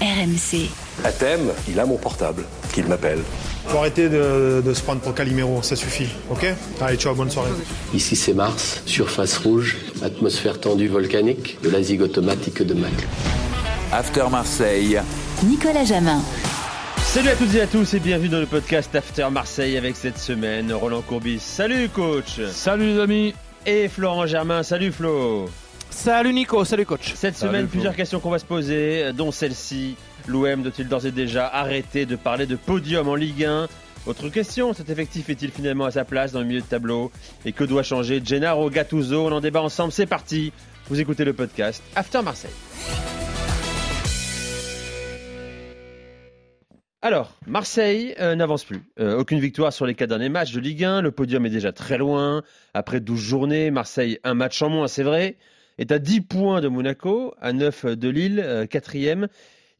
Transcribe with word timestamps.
RMC. 0.00 0.68
À 1.04 1.12
thème, 1.12 1.50
il 1.68 1.78
a 1.80 1.86
mon 1.86 1.96
portable, 1.96 2.44
qu'il 2.72 2.86
m'appelle. 2.86 3.20
Faut 3.66 3.78
arrêter 3.78 4.08
de, 4.08 4.62
de 4.64 4.74
se 4.74 4.82
prendre 4.82 5.00
pour 5.00 5.14
Calimero, 5.14 5.62
ça 5.62 5.76
suffit, 5.76 6.08
ok? 6.30 6.46
Allez, 6.80 6.96
ciao, 6.96 7.14
bonne 7.14 7.30
soirée. 7.30 7.50
Ici 7.92 8.16
c'est 8.16 8.32
Mars, 8.34 8.82
surface 8.86 9.36
rouge, 9.38 9.76
atmosphère 10.02 10.60
tendue 10.60 10.88
volcanique, 10.88 11.58
de 11.62 11.68
la 11.70 11.82
zig 11.82 12.00
automatique 12.00 12.62
de 12.62 12.74
Mac. 12.74 12.92
After 13.92 14.24
Marseille. 14.30 15.00
Nicolas 15.44 15.84
Jamin. 15.84 16.20
Salut 17.04 17.30
à 17.30 17.34
toutes 17.36 17.54
et 17.54 17.62
à 17.62 17.66
tous 17.66 17.94
et 17.94 18.00
bienvenue 18.00 18.28
dans 18.28 18.40
le 18.40 18.46
podcast 18.46 18.94
After 18.94 19.28
Marseille 19.30 19.76
avec 19.78 19.96
cette 19.96 20.18
semaine 20.18 20.72
Roland 20.72 21.00
Courbis. 21.00 21.40
Salut 21.40 21.88
coach 21.88 22.40
Salut 22.52 22.94
les 22.94 23.00
amis 23.00 23.34
Et 23.64 23.88
Florent 23.88 24.26
Germain. 24.26 24.62
Salut 24.62 24.92
Flo 24.92 25.48
Salut 25.98 26.32
Nico, 26.32 26.64
salut 26.64 26.86
coach. 26.86 27.12
Cette 27.16 27.34
Salut, 27.34 27.50
semaine, 27.50 27.62
Flo. 27.62 27.72
plusieurs 27.72 27.96
questions 27.96 28.20
qu'on 28.20 28.30
va 28.30 28.38
se 28.38 28.44
poser, 28.44 29.12
dont 29.14 29.32
celle-ci. 29.32 29.96
L'OM 30.28 30.62
doit-il 30.62 30.86
d'ores 30.86 31.06
et 31.06 31.10
déjà 31.10 31.48
arrêter 31.48 32.06
de 32.06 32.14
parler 32.14 32.46
de 32.46 32.54
podium 32.54 33.08
en 33.08 33.16
Ligue 33.16 33.44
1 33.44 33.66
Autre 34.06 34.28
question, 34.28 34.72
cet 34.74 34.90
effectif 34.90 35.28
est-il 35.28 35.50
finalement 35.50 35.86
à 35.86 35.90
sa 35.90 36.04
place 36.04 36.30
dans 36.30 36.38
le 36.38 36.46
milieu 36.46 36.60
de 36.60 36.66
tableau? 36.66 37.10
Et 37.44 37.50
que 37.50 37.64
doit 37.64 37.82
changer 37.82 38.22
Gennaro 38.24 38.70
Gattuso? 38.70 39.26
On 39.26 39.32
en 39.32 39.40
débat 39.40 39.60
ensemble, 39.60 39.90
c'est 39.90 40.06
parti 40.06 40.52
Vous 40.88 41.00
écoutez 41.00 41.24
le 41.24 41.32
podcast 41.32 41.82
After 41.96 42.22
Marseille. 42.22 42.52
Alors, 47.02 47.32
Marseille 47.48 48.14
euh, 48.20 48.36
n'avance 48.36 48.62
plus. 48.62 48.82
Euh, 49.00 49.18
aucune 49.18 49.40
victoire 49.40 49.72
sur 49.72 49.84
les 49.84 49.96
quatre 49.96 50.10
derniers 50.10 50.28
matchs 50.28 50.52
de 50.52 50.60
Ligue 50.60 50.84
1. 50.84 51.02
Le 51.02 51.10
podium 51.10 51.44
est 51.44 51.50
déjà 51.50 51.72
très 51.72 51.98
loin. 51.98 52.44
Après 52.72 53.00
12 53.00 53.20
journées, 53.20 53.72
Marseille, 53.72 54.20
un 54.22 54.34
match 54.34 54.62
en 54.62 54.68
moins, 54.68 54.86
c'est 54.86 55.02
vrai, 55.02 55.36
est 55.78 55.92
à 55.92 55.98
10 55.98 56.22
points 56.22 56.60
de 56.60 56.68
Monaco, 56.68 57.34
à 57.40 57.52
9 57.52 57.86
de 57.86 58.08
Lille, 58.08 58.40
euh, 58.44 58.66
quatrième. 58.66 59.28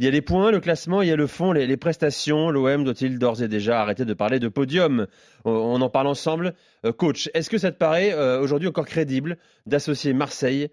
Il 0.01 0.05
y 0.05 0.09
a 0.09 0.13
les 0.13 0.23
points, 0.23 0.53
le 0.53 0.61
classement, 0.61 1.03
il 1.03 1.09
y 1.09 1.11
a 1.11 1.17
le 1.17 1.27
fond, 1.27 1.51
les, 1.51 1.67
les 1.67 1.77
prestations. 1.77 2.51
L'OM 2.51 2.85
doit-il 2.85 3.19
d'ores 3.19 3.43
et 3.43 3.49
déjà 3.49 3.81
arrêter 3.81 4.05
de 4.05 4.15
parler 4.15 4.39
de 4.39 4.47
podium? 4.47 5.09
On, 5.45 5.51
on 5.51 5.81
en 5.81 5.91
parle 5.91 6.07
ensemble. 6.07 6.55
Euh, 6.87 6.93
coach, 6.93 7.29
est-ce 7.35 7.51
que 7.51 7.59
ça 7.59 7.73
te 7.73 7.77
paraît 7.79 8.13
euh, 8.13 8.41
aujourd'hui 8.41 8.69
encore 8.69 8.87
crédible 8.87 9.39
d'associer 9.67 10.13
Marseille 10.13 10.69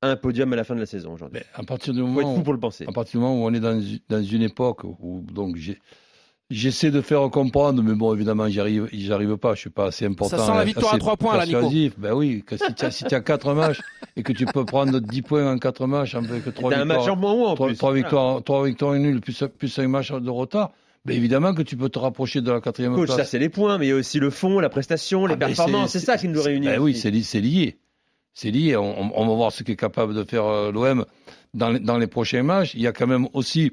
à 0.00 0.08
un 0.08 0.16
podium 0.16 0.50
à 0.54 0.56
la 0.56 0.64
fin 0.64 0.74
de 0.74 0.80
la 0.80 0.86
saison 0.86 1.12
aujourd'hui? 1.12 1.42
À 1.54 1.62
partir 1.64 1.92
du 1.92 2.00
Faut 2.00 2.06
être 2.06 2.14
moment, 2.14 2.34
fou 2.34 2.42
pour 2.42 2.54
le 2.54 2.60
penser. 2.60 2.86
à 2.88 2.92
partir 2.92 3.20
du 3.20 3.24
moment 3.26 3.42
où 3.42 3.46
on 3.46 3.52
est 3.52 3.60
dans, 3.60 3.78
dans 4.08 4.22
une 4.22 4.42
époque 4.42 4.84
où 4.84 5.22
donc 5.30 5.56
j'ai- 5.56 5.78
j'essaie 6.52 6.90
de 6.90 7.00
faire 7.00 7.28
comprendre, 7.30 7.82
mais 7.82 7.94
bon 7.94 8.14
évidemment 8.14 8.48
j'y 8.48 8.60
arrive, 8.60 8.88
j'y 8.92 9.12
arrive 9.12 9.36
pas, 9.36 9.54
je 9.54 9.60
suis 9.60 9.70
pas 9.70 9.86
assez 9.86 10.06
important. 10.06 10.36
Ça 10.36 10.46
sent 10.46 10.52
la 10.54 10.64
victoire 10.64 10.88
à 10.92 10.96
assez 10.96 11.00
trois 11.00 11.16
points, 11.16 11.36
là, 11.36 11.46
Nico. 11.46 11.70
Ben 11.98 12.12
oui, 12.14 12.42
que 12.46 12.56
si 12.56 12.74
tu 12.74 12.84
as, 12.84 12.90
si 12.90 13.04
tu 13.04 13.14
as 13.14 13.20
4 13.20 13.54
matchs 13.54 13.80
et 14.16 14.22
que 14.22 14.32
tu 14.32 14.44
peux 14.46 14.64
prendre 14.64 14.98
10 15.00 15.22
points 15.22 15.50
en 15.52 15.58
4 15.58 15.86
matchs 15.86 16.14
avec 16.14 16.52
3 16.54 16.70
T'as 16.70 16.80
un 16.80 16.84
match 16.84 16.98
en 16.98 17.00
victoires, 17.00 17.16
moins 17.16 17.48
en 17.50 17.54
trois, 17.54 17.66
plus. 17.68 17.76
trois 17.76 17.90
Voilà. 17.90 18.02
victoires, 18.02 18.42
trois 18.44 18.64
victoires 18.66 18.94
et 18.94 18.98
nul 18.98 19.20
plus, 19.20 19.42
plus 19.58 19.78
un 19.78 19.88
match 19.88 20.12
de 20.12 20.30
retard, 20.30 20.70
ben 21.04 21.16
évidemment 21.16 21.54
que 21.54 21.62
tu 21.62 21.76
peux 21.76 21.88
te 21.88 21.98
rapprocher 21.98 22.40
de 22.42 22.52
la 22.52 22.60
quatrième 22.60 22.94
Coach, 22.94 23.06
place. 23.06 23.18
ça 23.18 23.24
c'est 23.24 23.38
les 23.38 23.48
points, 23.48 23.78
mais 23.78 23.86
il 23.86 23.88
y 23.88 23.92
a 23.92 23.96
aussi 23.96 24.18
le 24.20 24.30
fond, 24.30 24.60
la 24.60 24.68
prestation, 24.68 25.26
les 25.26 25.34
Ah, 25.34 25.38
performances. 25.38 25.90
C'est 25.90 25.98
ça 25.98 26.16
qui 26.18 26.28
nous 26.28 26.40
réunit. 26.42 26.66
Ben 26.66 26.78
oui, 26.78 26.94
c'est 26.94 27.10
li- 27.10 27.24
c'est 27.24 27.40
lié. 27.40 27.78
C'est 28.34 28.50
lié. 28.50 28.76
On, 28.76 29.00
on- 29.02 29.12
on 29.14 29.26
va 29.26 29.34
voir 29.34 29.52
ce 29.52 29.62
qu'est 29.62 29.76
capable 29.76 30.14
de 30.14 30.24
faire 30.24 30.44
euh, 30.46 30.70
l'OM 30.72 31.04
dans 31.54 31.98
les 31.98 32.06
prochains 32.06 32.42
matchs. 32.42 32.74
Il 32.74 32.80
y 32.80 32.86
a 32.86 32.92
quand 32.92 33.06
même 33.06 33.26
aussi 33.34 33.72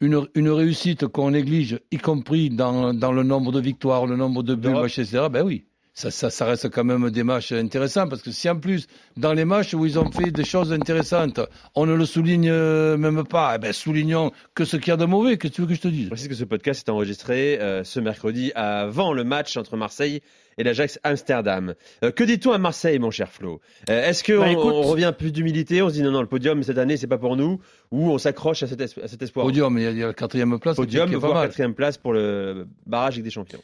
une, 0.00 0.26
une 0.34 0.48
réussite 0.50 1.06
qu'on 1.06 1.30
néglige, 1.30 1.80
y 1.90 1.98
compris 1.98 2.50
dans, 2.50 2.94
dans 2.94 3.12
le 3.12 3.22
nombre 3.22 3.52
de 3.52 3.60
victoires, 3.60 4.06
le 4.06 4.16
nombre 4.16 4.42
de 4.42 4.54
buts, 4.54 4.74
etc. 4.84 5.26
Ben 5.30 5.42
oui. 5.42 5.64
Ça, 5.92 6.10
ça, 6.10 6.30
ça 6.30 6.46
reste 6.46 6.70
quand 6.70 6.84
même 6.84 7.10
des 7.10 7.24
matchs 7.24 7.52
intéressants 7.52 8.08
parce 8.08 8.22
que 8.22 8.30
si 8.30 8.48
en 8.48 8.56
plus, 8.56 8.86
dans 9.16 9.32
les 9.34 9.44
matchs 9.44 9.74
où 9.74 9.84
ils 9.84 9.98
ont 9.98 10.10
fait 10.10 10.30
des 10.30 10.44
choses 10.44 10.72
intéressantes, 10.72 11.40
on 11.74 11.84
ne 11.84 11.94
le 11.94 12.06
souligne 12.06 12.48
euh, 12.48 12.96
même 12.96 13.24
pas, 13.24 13.54
eh 13.56 13.58
ben, 13.58 13.72
soulignons 13.72 14.30
que 14.54 14.64
ce 14.64 14.76
qu'il 14.76 14.88
y 14.88 14.92
a 14.92 14.96
de 14.96 15.04
mauvais. 15.04 15.36
Qu'est-ce 15.36 15.50
que 15.50 15.56
tu 15.56 15.60
veux 15.62 15.66
que 15.66 15.74
je 15.74 15.80
te 15.80 15.88
dise? 15.88 16.04
Je 16.04 16.10
précise 16.10 16.28
que 16.28 16.34
ce 16.34 16.44
podcast 16.44 16.86
est 16.86 16.90
enregistré 16.90 17.60
euh, 17.60 17.84
ce 17.84 18.00
mercredi 18.00 18.52
avant 18.54 19.12
le 19.12 19.24
match 19.24 19.56
entre 19.56 19.76
Marseille 19.76 20.22
et 20.58 20.64
l'Ajax 20.64 20.98
Amsterdam. 21.02 21.74
Euh, 22.04 22.10
que 22.10 22.24
dit-on 22.24 22.52
à 22.52 22.58
Marseille, 22.58 22.98
mon 22.98 23.10
cher 23.10 23.30
Flo 23.30 23.60
Euh, 23.88 24.08
Est-ce 24.08 24.24
qu'on 24.24 24.40
Bah, 24.40 24.50
écoute- 24.50 24.64
on 24.74 24.82
revient 24.82 25.12
plus 25.16 25.32
d'humilité 25.32 25.82
On 25.82 25.88
se 25.88 25.94
dit 25.94 26.02
non, 26.02 26.10
non, 26.10 26.20
le 26.20 26.26
podium 26.26 26.62
cette 26.62 26.78
année, 26.78 26.96
c'est 26.96 27.06
pas 27.06 27.18
pour 27.18 27.36
nous 27.36 27.60
Ou 27.90 28.10
on 28.10 28.18
s'accroche 28.18 28.62
à, 28.62 28.66
cet 28.66 28.80
es- 28.80 29.00
à 29.02 29.08
cet 29.08 29.22
espoir 29.22 29.46
Podium, 29.46 29.76
il 29.78 29.84
y 29.84 29.86
a, 29.86 29.90
il 29.90 29.98
y 29.98 30.02
a 30.02 30.08
la 30.08 30.14
quatrième 30.14 30.58
place 30.58 30.76
Podium, 30.76 31.10
voire 31.14 31.34
mal. 31.34 31.46
quatrième 31.48 31.74
place 31.74 31.96
pour 31.98 32.12
le 32.12 32.66
barrage 32.86 33.16
Ligue 33.16 33.24
des 33.24 33.30
Champions. 33.30 33.60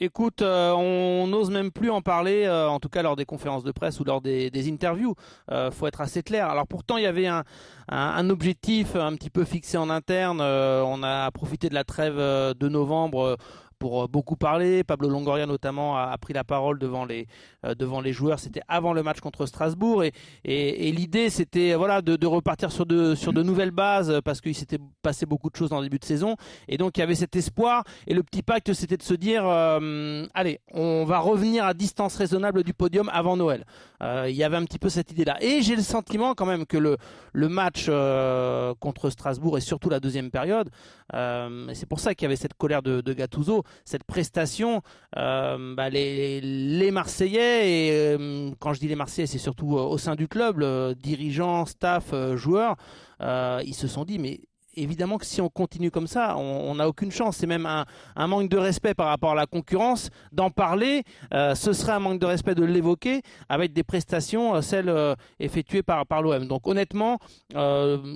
Écoute, 0.00 0.42
euh, 0.42 0.72
on 0.72 1.28
n'ose 1.28 1.50
même 1.50 1.70
plus 1.70 1.88
en 1.88 2.02
parler, 2.02 2.44
euh, 2.46 2.68
en 2.68 2.80
tout 2.80 2.88
cas 2.88 3.00
lors 3.02 3.14
des 3.14 3.24
conférences 3.24 3.62
de 3.62 3.70
presse 3.70 4.00
ou 4.00 4.04
lors 4.04 4.20
des, 4.20 4.50
des 4.50 4.68
interviews. 4.68 5.14
Euh, 5.52 5.70
faut 5.70 5.86
être 5.86 6.00
assez 6.00 6.22
clair. 6.24 6.48
Alors 6.48 6.66
pourtant, 6.66 6.96
il 6.96 7.04
y 7.04 7.06
avait 7.06 7.28
un, 7.28 7.44
un, 7.88 7.96
un 7.96 8.28
objectif 8.28 8.96
un 8.96 9.14
petit 9.14 9.30
peu 9.30 9.44
fixé 9.44 9.76
en 9.78 9.90
interne. 9.90 10.40
Euh, 10.40 10.82
on 10.84 11.04
a 11.04 11.30
profité 11.30 11.68
de 11.68 11.74
la 11.74 11.84
trêve 11.84 12.16
de 12.16 12.68
novembre. 12.68 13.36
Euh, 13.84 14.04
euh, 14.04 14.06
beaucoup 14.08 14.36
parler, 14.36 14.84
Pablo 14.84 15.08
Longoria 15.08 15.46
notamment 15.46 15.96
a, 15.96 16.16
pris 16.18 16.32
la 16.32 16.44
parole 16.44 16.78
devant 16.78 17.04
les 17.04 17.26
euh, 17.64 17.74
devant 17.74 18.00
les 18.00 18.12
joueurs. 18.12 18.38
C'était 18.38 18.62
avant 18.68 18.92
le 18.92 19.02
match 19.02 19.20
contre 19.20 19.46
Strasbourg. 19.46 20.04
Et 20.04 20.12
et, 20.44 20.92
l'idée 20.92 21.30
c'était 21.30 21.74
voilà 21.74 22.02
de, 22.02 22.26
repartir 22.26 22.72
sur 22.72 22.86
de 22.86 23.14
sur 23.14 23.32
de 23.32 23.42
nouvelles 23.42 23.70
bases 23.70 24.10
euh, 24.10 24.20
parce 24.20 24.40
qu'il 24.40 24.54
s'était 24.54 24.78
passé 25.02 25.26
beaucoup 25.26 25.50
de 25.50 25.56
choses 25.56 25.70
dans 25.70 25.78
le 25.78 25.84
début 25.84 25.98
de 25.98 26.04
saison. 26.04 26.36
Et 26.68 26.76
donc 26.76 26.96
il 26.96 27.00
y 27.00 27.02
avait 27.02 27.14
cet 27.14 27.36
espoir. 27.36 27.84
Et 28.06 28.14
le 28.14 28.22
petit 28.22 28.42
pacte 28.42 28.72
c'était 28.72 28.96
de 28.96 29.02
se 29.02 29.14
dire 29.14 29.44
euh, 29.46 30.26
allez 30.34 30.60
on 30.72 31.04
va 31.04 31.18
revenir 31.18 31.64
à 31.64 31.74
distance 31.74 32.16
raisonnable 32.16 32.62
du 32.62 32.74
podium 32.74 33.10
avant 33.12 33.36
Noël. 33.36 33.64
Euh, 34.02 34.26
il 34.28 34.36
y 34.36 34.44
avait 34.44 34.56
un 34.56 34.64
petit 34.64 34.78
peu 34.78 34.88
cette 34.88 35.10
idée 35.10 35.24
là 35.24 35.36
et 35.40 35.62
j'ai 35.62 35.76
le 35.76 35.82
sentiment 35.82 36.34
quand 36.34 36.46
même 36.46 36.66
que 36.66 36.76
le 36.76 36.96
le 37.32 37.48
match 37.48 37.86
euh, 37.88 38.74
contre 38.78 39.10
Strasbourg 39.10 39.56
et 39.58 39.60
surtout 39.60 39.88
la 39.88 40.00
deuxième 40.00 40.30
période 40.30 40.70
euh, 41.14 41.68
c'est 41.74 41.86
pour 41.86 42.00
ça 42.00 42.14
qu'il 42.14 42.24
y 42.24 42.26
avait 42.26 42.36
cette 42.36 42.54
colère 42.54 42.82
de, 42.82 43.00
de 43.00 43.12
Gattuso, 43.12 43.62
cette 43.84 44.04
prestation. 44.04 44.82
euh, 45.16 45.74
bah, 45.74 45.90
les, 45.90 46.90
Marseillais, 46.90 47.88
et 47.88 47.90
euh, 47.92 48.50
quand 48.58 48.72
je 48.72 48.80
dis 48.80 48.88
les 48.88 48.96
Marseillais, 48.96 49.26
c'est 49.26 49.38
surtout 49.38 49.76
euh, 49.76 49.82
au 49.82 49.98
sein 49.98 50.14
du 50.14 50.28
club, 50.28 50.64
dirigeants, 51.00 51.66
staff, 51.66 52.14
joueurs, 52.34 52.76
ils 53.20 53.74
se 53.74 53.88
sont 53.88 54.04
dit, 54.04 54.18
mais 54.18 54.40
évidemment 54.76 55.18
que 55.18 55.26
si 55.26 55.40
on 55.40 55.48
continue 55.48 55.90
comme 55.90 56.06
ça, 56.06 56.36
on 56.36 56.74
n'a 56.74 56.88
aucune 56.88 57.10
chance. 57.10 57.36
C'est 57.36 57.46
même 57.46 57.66
un, 57.66 58.26
manque 58.26 58.48
de 58.48 58.56
respect 58.56 58.94
par 58.94 59.06
rapport 59.06 59.32
à 59.32 59.34
la 59.34 59.46
concurrence. 59.46 60.10
D'en 60.32 60.50
parler, 60.50 61.02
euh, 61.32 61.54
ce 61.54 61.72
serait 61.72 61.92
un 61.92 61.98
manque 62.00 62.20
de 62.20 62.26
respect 62.26 62.54
de 62.54 62.64
l'évoquer 62.64 63.22
avec 63.48 63.72
des 63.72 63.82
prestations, 63.82 64.56
euh, 64.56 64.60
celles 64.60 64.88
euh, 64.88 65.14
effectuées 65.40 65.82
par, 65.82 66.04
l'OM. 66.22 66.46
Donc 66.46 66.66
honnêtement, 66.66 67.18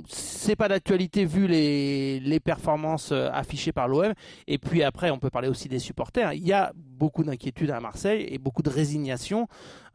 c'est 0.09 0.57
pas 0.57 0.69
d'actualité 0.69 1.25
vu 1.25 1.47
les, 1.47 2.21
les 2.21 2.41
performances 2.41 3.13
affichées 3.13 3.73
par 3.73 3.89
l'OM. 3.89 4.13
Et 4.47 4.59
puis 4.59 4.83
après, 4.83 5.11
on 5.11 5.19
peut 5.19 5.31
parler 5.31 5.49
aussi 5.49 5.69
des 5.69 5.79
supporters. 5.79 6.33
Il 6.33 6.47
y 6.47 6.53
a 6.53 6.73
beaucoup 6.99 7.25
d'inquiétudes 7.25 7.71
à 7.71 7.81
Marseille 7.81 8.27
et 8.29 8.39
beaucoup 8.39 8.63
de 8.63 8.71
résignation. 8.71 9.49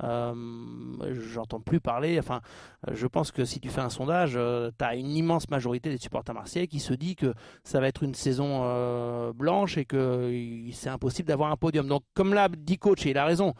Euh, 0.03 0.33
J'entends 1.31 1.59
plus 1.59 1.79
parler. 1.79 2.17
Enfin, 2.19 2.41
euh, 2.87 2.93
je 2.95 3.07
pense 3.07 3.31
que 3.31 3.45
si 3.45 3.59
tu 3.59 3.69
fais 3.69 3.81
un 3.81 3.89
sondage, 3.89 4.33
tu 4.33 4.85
as 4.85 4.95
une 4.95 5.11
immense 5.11 5.49
majorité 5.49 5.89
des 5.89 5.97
supporters 5.97 6.33
marseillais 6.33 6.67
qui 6.67 6.79
se 6.79 6.93
dit 6.93 7.15
que 7.15 7.33
ça 7.63 7.79
va 7.79 7.87
être 7.87 8.03
une 8.03 8.15
saison 8.15 8.61
euh, 8.63 9.33
blanche 9.33 9.77
et 9.77 9.85
que 9.85 9.97
euh, 9.97 10.71
c'est 10.71 10.89
impossible 10.89 11.27
d'avoir 11.27 11.51
un 11.51 11.57
podium. 11.57 11.87
Donc, 11.87 12.03
comme 12.13 12.33
l'a 12.33 12.49
dit 12.49 12.77
coach, 12.77 13.05
et 13.05 13.11
il 13.11 13.17
a 13.17 13.25
raison. 13.25 13.53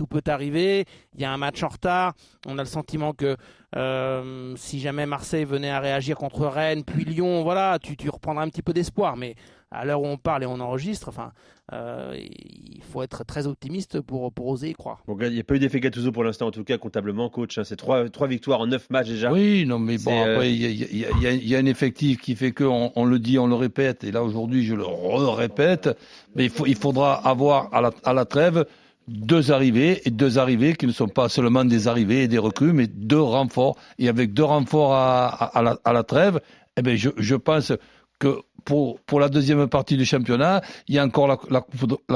Tout 0.00 0.06
peut 0.06 0.22
arriver. 0.28 0.86
Il 1.14 1.20
y 1.20 1.26
a 1.26 1.30
un 1.30 1.36
match 1.36 1.62
en 1.62 1.68
retard. 1.68 2.14
On 2.46 2.56
a 2.56 2.62
le 2.62 2.66
sentiment 2.68 3.12
que 3.12 3.36
euh, 3.76 4.54
si 4.56 4.80
jamais 4.80 5.04
Marseille 5.04 5.44
venait 5.44 5.68
à 5.68 5.78
réagir 5.78 6.16
contre 6.16 6.46
Rennes, 6.46 6.84
puis 6.84 7.04
Lyon, 7.04 7.42
voilà, 7.42 7.78
tu, 7.78 7.98
tu 7.98 8.08
reprendras 8.08 8.42
un 8.42 8.48
petit 8.48 8.62
peu 8.62 8.72
d'espoir. 8.72 9.18
Mais 9.18 9.34
à 9.70 9.84
l'heure 9.84 10.00
où 10.00 10.06
on 10.06 10.16
parle 10.16 10.42
et 10.42 10.46
on 10.46 10.58
enregistre, 10.58 11.08
enfin, 11.10 11.32
euh, 11.74 12.16
il 12.18 12.82
faut 12.82 13.02
être 13.02 13.24
très 13.24 13.46
optimiste 13.46 14.00
pour, 14.00 14.32
pour 14.32 14.46
oser 14.48 14.70
y 14.70 14.72
croire. 14.72 15.02
Bon, 15.06 15.18
il 15.20 15.34
n'y 15.34 15.40
a 15.40 15.44
pas 15.44 15.54
eu 15.56 15.58
d'effet 15.58 15.80
Gattuso 15.80 16.10
pour 16.12 16.24
l'instant, 16.24 16.46
en 16.46 16.50
tout 16.50 16.64
cas, 16.64 16.78
comptablement, 16.78 17.28
coach. 17.28 17.58
hein. 17.58 17.64
C'est 17.64 17.76
trois, 17.76 18.08
trois 18.08 18.26
victoires 18.26 18.60
en 18.60 18.66
neuf 18.68 18.88
matchs 18.88 19.08
déjà. 19.08 19.30
Oui, 19.30 19.66
non, 19.66 19.78
mais 19.78 19.98
bon, 19.98 20.12
euh, 20.18 20.32
après, 20.32 20.50
il 20.50 20.62
y, 20.62 21.04
a- 21.04 21.10
y 21.10 21.36
y 21.36 21.48
y 21.50 21.56
un 21.56 21.66
effectif 21.66 22.22
qui 22.22 22.36
fait 22.36 22.52
que 22.52 22.64
on, 22.64 22.90
on 22.96 23.04
le 23.04 23.18
dit, 23.18 23.38
on 23.38 23.46
le 23.46 23.54
répète, 23.54 24.02
et 24.02 24.12
là 24.12 24.22
aujourd'hui 24.24 24.64
je 24.64 24.74
le 24.74 24.82
répète, 25.28 25.90
mais 26.34 26.44
il, 26.44 26.50
faut, 26.50 26.64
il 26.64 26.74
faudra 26.76 27.14
avoir 27.28 27.68
à 27.74 27.82
la, 27.82 27.90
à 28.02 28.14
la 28.14 28.24
trêve 28.24 28.64
deux 29.10 29.50
arrivées, 29.50 30.00
et 30.04 30.10
deux 30.10 30.38
arrivées 30.38 30.74
qui 30.74 30.86
ne 30.86 30.92
sont 30.92 31.08
pas 31.08 31.28
seulement 31.28 31.64
des 31.64 31.88
arrivées 31.88 32.22
et 32.22 32.28
des 32.28 32.38
recrues, 32.38 32.72
mais 32.72 32.86
deux 32.86 33.20
renforts. 33.20 33.76
Et 33.98 34.08
avec 34.08 34.32
deux 34.32 34.44
renforts 34.44 34.94
à, 34.94 35.78
la, 35.92 36.02
trêve, 36.04 36.40
eh 36.76 36.82
ben, 36.82 36.96
je, 36.96 37.34
pense 37.34 37.72
que 38.20 38.38
pour, 38.64 39.00
la 39.18 39.28
deuxième 39.28 39.66
partie 39.66 39.96
du 39.96 40.04
championnat, 40.04 40.62
il 40.86 40.94
y 40.94 40.98
a 40.98 41.04
encore 41.04 41.26
la, 41.26 41.36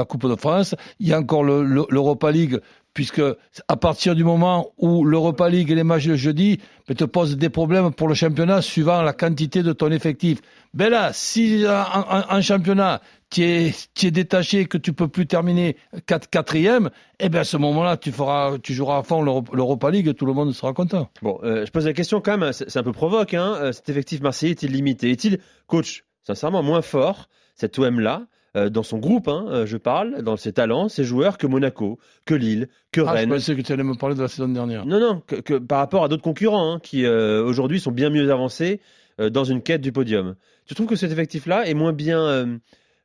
coupe, 0.05 0.29
de, 0.29 0.35
France, 0.35 0.75
il 0.99 1.07
y 1.07 1.13
a 1.13 1.19
encore 1.19 1.43
le- 1.43 1.63
le- 1.63 1.85
l'Europa 1.89 2.31
League, 2.31 2.59
puisque 2.93 3.21
à 3.67 3.75
partir 3.75 4.15
du 4.15 4.23
moment 4.23 4.67
où 4.77 5.03
l'Europa 5.03 5.49
League 5.49 5.69
et 5.69 5.75
les 5.75 5.83
matchs 5.83 6.05
de 6.07 6.15
jeudi 6.15 6.59
ben, 6.87 6.95
te 6.95 7.03
posent 7.03 7.35
des 7.35 7.49
problèmes 7.49 7.91
pour 7.91 8.07
le 8.07 8.13
championnat 8.13 8.61
suivant 8.61 9.01
la 9.01 9.11
quantité 9.11 9.63
de 9.63 9.73
ton 9.73 9.91
effectif. 9.91 10.39
Ben 10.73 10.89
là, 10.89 11.11
si 11.13 11.65
en- 11.67 12.35
en 12.37 12.41
championnat, 12.41 13.01
tu 13.29 13.41
es, 13.43 13.73
es 14.03 14.11
détaché, 14.11 14.65
que 14.65 14.77
tu 14.77 14.93
peux 14.93 15.07
plus 15.07 15.25
terminer 15.27 15.77
quatre- 16.05 16.29
quatrième, 16.29 16.89
eh 17.19 17.29
ben 17.29 17.39
à 17.39 17.43
ce 17.43 17.57
moment-là, 17.57 17.97
tu 17.97 18.11
feras, 18.11 18.57
tu 18.59 18.73
joueras 18.73 18.99
à 18.99 19.03
fond 19.03 19.21
l'Euro- 19.23 19.43
l'Europa 19.53 19.89
League, 19.91 20.13
tout 20.15 20.25
le 20.25 20.33
monde 20.33 20.53
sera 20.53 20.73
content. 20.73 21.09
Bon, 21.21 21.39
euh, 21.43 21.65
je 21.65 21.71
pose 21.71 21.85
la 21.85 21.93
question 21.93 22.21
quand 22.21 22.37
même, 22.37 22.53
c'est 22.53 22.77
un 22.77 22.83
peu 22.83 22.91
provoque. 22.93 23.33
Hein, 23.33 23.55
euh, 23.59 23.71
cet 23.71 23.89
effectif 23.89 24.21
marseillais 24.21 24.51
est-il 24.51 24.71
limité? 24.71 25.09
Est-il, 25.11 25.39
coach, 25.67 26.03
sincèrement, 26.23 26.61
moins 26.63 26.81
fort, 26.81 27.27
cet 27.55 27.77
OM-là, 27.79 28.27
euh, 28.55 28.69
dans 28.69 28.83
son 28.83 28.99
groupe, 28.99 29.27
hein, 29.27 29.63
je 29.65 29.75
parle, 29.75 30.21
dans 30.21 30.37
ses 30.37 30.53
talents, 30.53 30.87
ses 30.87 31.03
joueurs, 31.03 31.37
que 31.37 31.47
Monaco, 31.47 31.99
que 32.25 32.35
Lille, 32.35 32.69
que 32.91 33.01
Ah, 33.01 33.05
je 33.07 33.11
Rennes? 33.21 33.29
pensais 33.29 33.55
que 33.55 33.61
tu 33.61 33.73
allais 33.73 33.83
me 33.83 33.95
parler 33.95 34.15
de 34.15 34.21
la 34.21 34.27
saison 34.29 34.47
dernière. 34.47 34.85
Non, 34.85 34.99
non, 34.99 35.21
que, 35.27 35.35
que 35.35 35.55
par 35.55 35.79
rapport 35.79 36.03
à 36.05 36.07
d'autres 36.07 36.23
concurrents 36.23 36.75
hein, 36.75 36.79
qui 36.81 37.05
euh, 37.05 37.43
aujourd'hui 37.43 37.79
sont 37.81 37.91
bien 37.91 38.09
mieux 38.09 38.31
avancés 38.31 38.79
dans 39.17 39.45
une 39.45 39.61
quête 39.61 39.79
du 39.81 39.93
podium. 39.93 40.35
Tu 40.65 40.75
trouves 40.75 40.87
que 40.87 40.97
cet 40.97 41.09
effectif-là 41.11 41.67
est 41.67 41.73
moins 41.73 41.93
bien, 41.93 42.57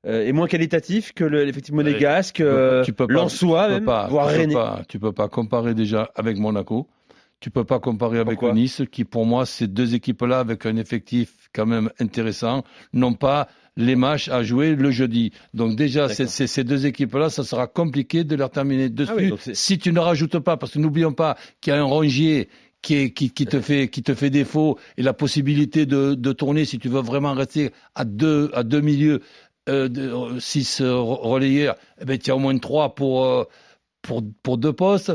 euh, 0.06 0.10
euh, 0.22 0.26
est 0.26 0.32
moins 0.32 0.46
qualitatif 0.48 1.12
que 1.12 1.24
le- 1.24 1.44
l'effectif 1.44 1.74
monégasque, 1.74 2.36
peux 2.38 2.44
pas- 2.44 2.50
euh, 2.50 2.82
tu 2.84 2.92
peux 2.92 3.06
pas- 3.06 3.12
Lensois 3.14 3.66
peux 3.66 3.72
même, 3.74 3.84
pas- 3.84 4.06
voire 4.08 4.28
tu 4.28 4.34
peux 4.34 4.40
Rennais 4.40 4.54
pas- 4.54 4.82
Tu 4.88 4.98
peux 4.98 5.12
pas 5.12 5.28
comparer 5.28 5.74
déjà 5.74 6.10
avec 6.14 6.38
Monaco. 6.38 6.88
Tu 7.40 7.50
peux 7.50 7.64
pas 7.64 7.78
comparer 7.78 8.18
avec 8.18 8.38
Pourquoi 8.38 8.52
Nice, 8.54 8.82
qui 8.92 9.04
pour 9.04 9.24
moi, 9.24 9.46
ces 9.46 9.66
deux 9.66 9.94
équipes-là, 9.94 10.40
avec 10.40 10.66
un 10.66 10.76
effectif 10.76 11.48
quand 11.54 11.64
même 11.64 11.88
intéressant, 11.98 12.64
n'ont 12.92 13.14
pas 13.14 13.48
les 13.78 13.96
matchs 13.96 14.28
à 14.28 14.42
jouer 14.42 14.74
le 14.74 14.90
jeudi. 14.90 15.32
Donc 15.54 15.74
déjà, 15.74 16.08
ces 16.46 16.64
deux 16.64 16.84
équipes-là, 16.84 17.30
ça 17.30 17.42
sera 17.44 17.66
compliqué 17.66 18.24
de 18.24 18.36
leur 18.36 18.50
terminer 18.50 18.90
dessus. 18.90 19.10
Ah 19.14 19.16
oui, 19.18 19.32
c'est- 19.40 19.54
si 19.54 19.78
tu 19.78 19.90
ne 19.92 20.00
rajoutes 20.00 20.38
pas, 20.40 20.58
parce 20.58 20.72
que 20.72 20.78
n'oublions 20.78 21.14
pas 21.14 21.36
qu'il 21.62 21.72
y 21.72 21.76
a 21.76 21.80
un 21.80 21.84
rongier 21.84 22.50
qui, 22.82 22.94
est- 22.96 23.10
qui, 23.10 23.30
qui 23.30 23.46
te 23.46 23.60
fait 23.60 23.88
qui 23.88 24.02
te 24.02 24.14
fait 24.14 24.28
défaut 24.30 24.78
et 24.98 25.02
la 25.02 25.12
possibilité 25.14 25.86
de, 25.86 26.14
de 26.14 26.32
tourner 26.32 26.64
si 26.66 26.78
tu 26.78 26.88
veux 26.88 27.00
vraiment 27.00 27.32
rester 27.32 27.70
à 27.94 28.04
deux 28.04 28.50
à 28.54 28.64
deux 28.64 28.80
milieux 28.82 29.20
euh, 29.68 29.88
de, 29.88 30.08
euh, 30.10 30.40
six 30.40 30.80
euh, 30.80 30.94
re- 30.94 31.20
relayeurs 31.28 31.76
eh 32.00 32.04
ben 32.04 32.18
tu 32.18 32.30
au 32.32 32.38
moins 32.38 32.56
trois 32.58 32.94
pour 32.94 33.24
euh, 33.24 33.44
pour 34.02 34.22
pour 34.42 34.58
deux 34.58 34.72
postes. 34.72 35.12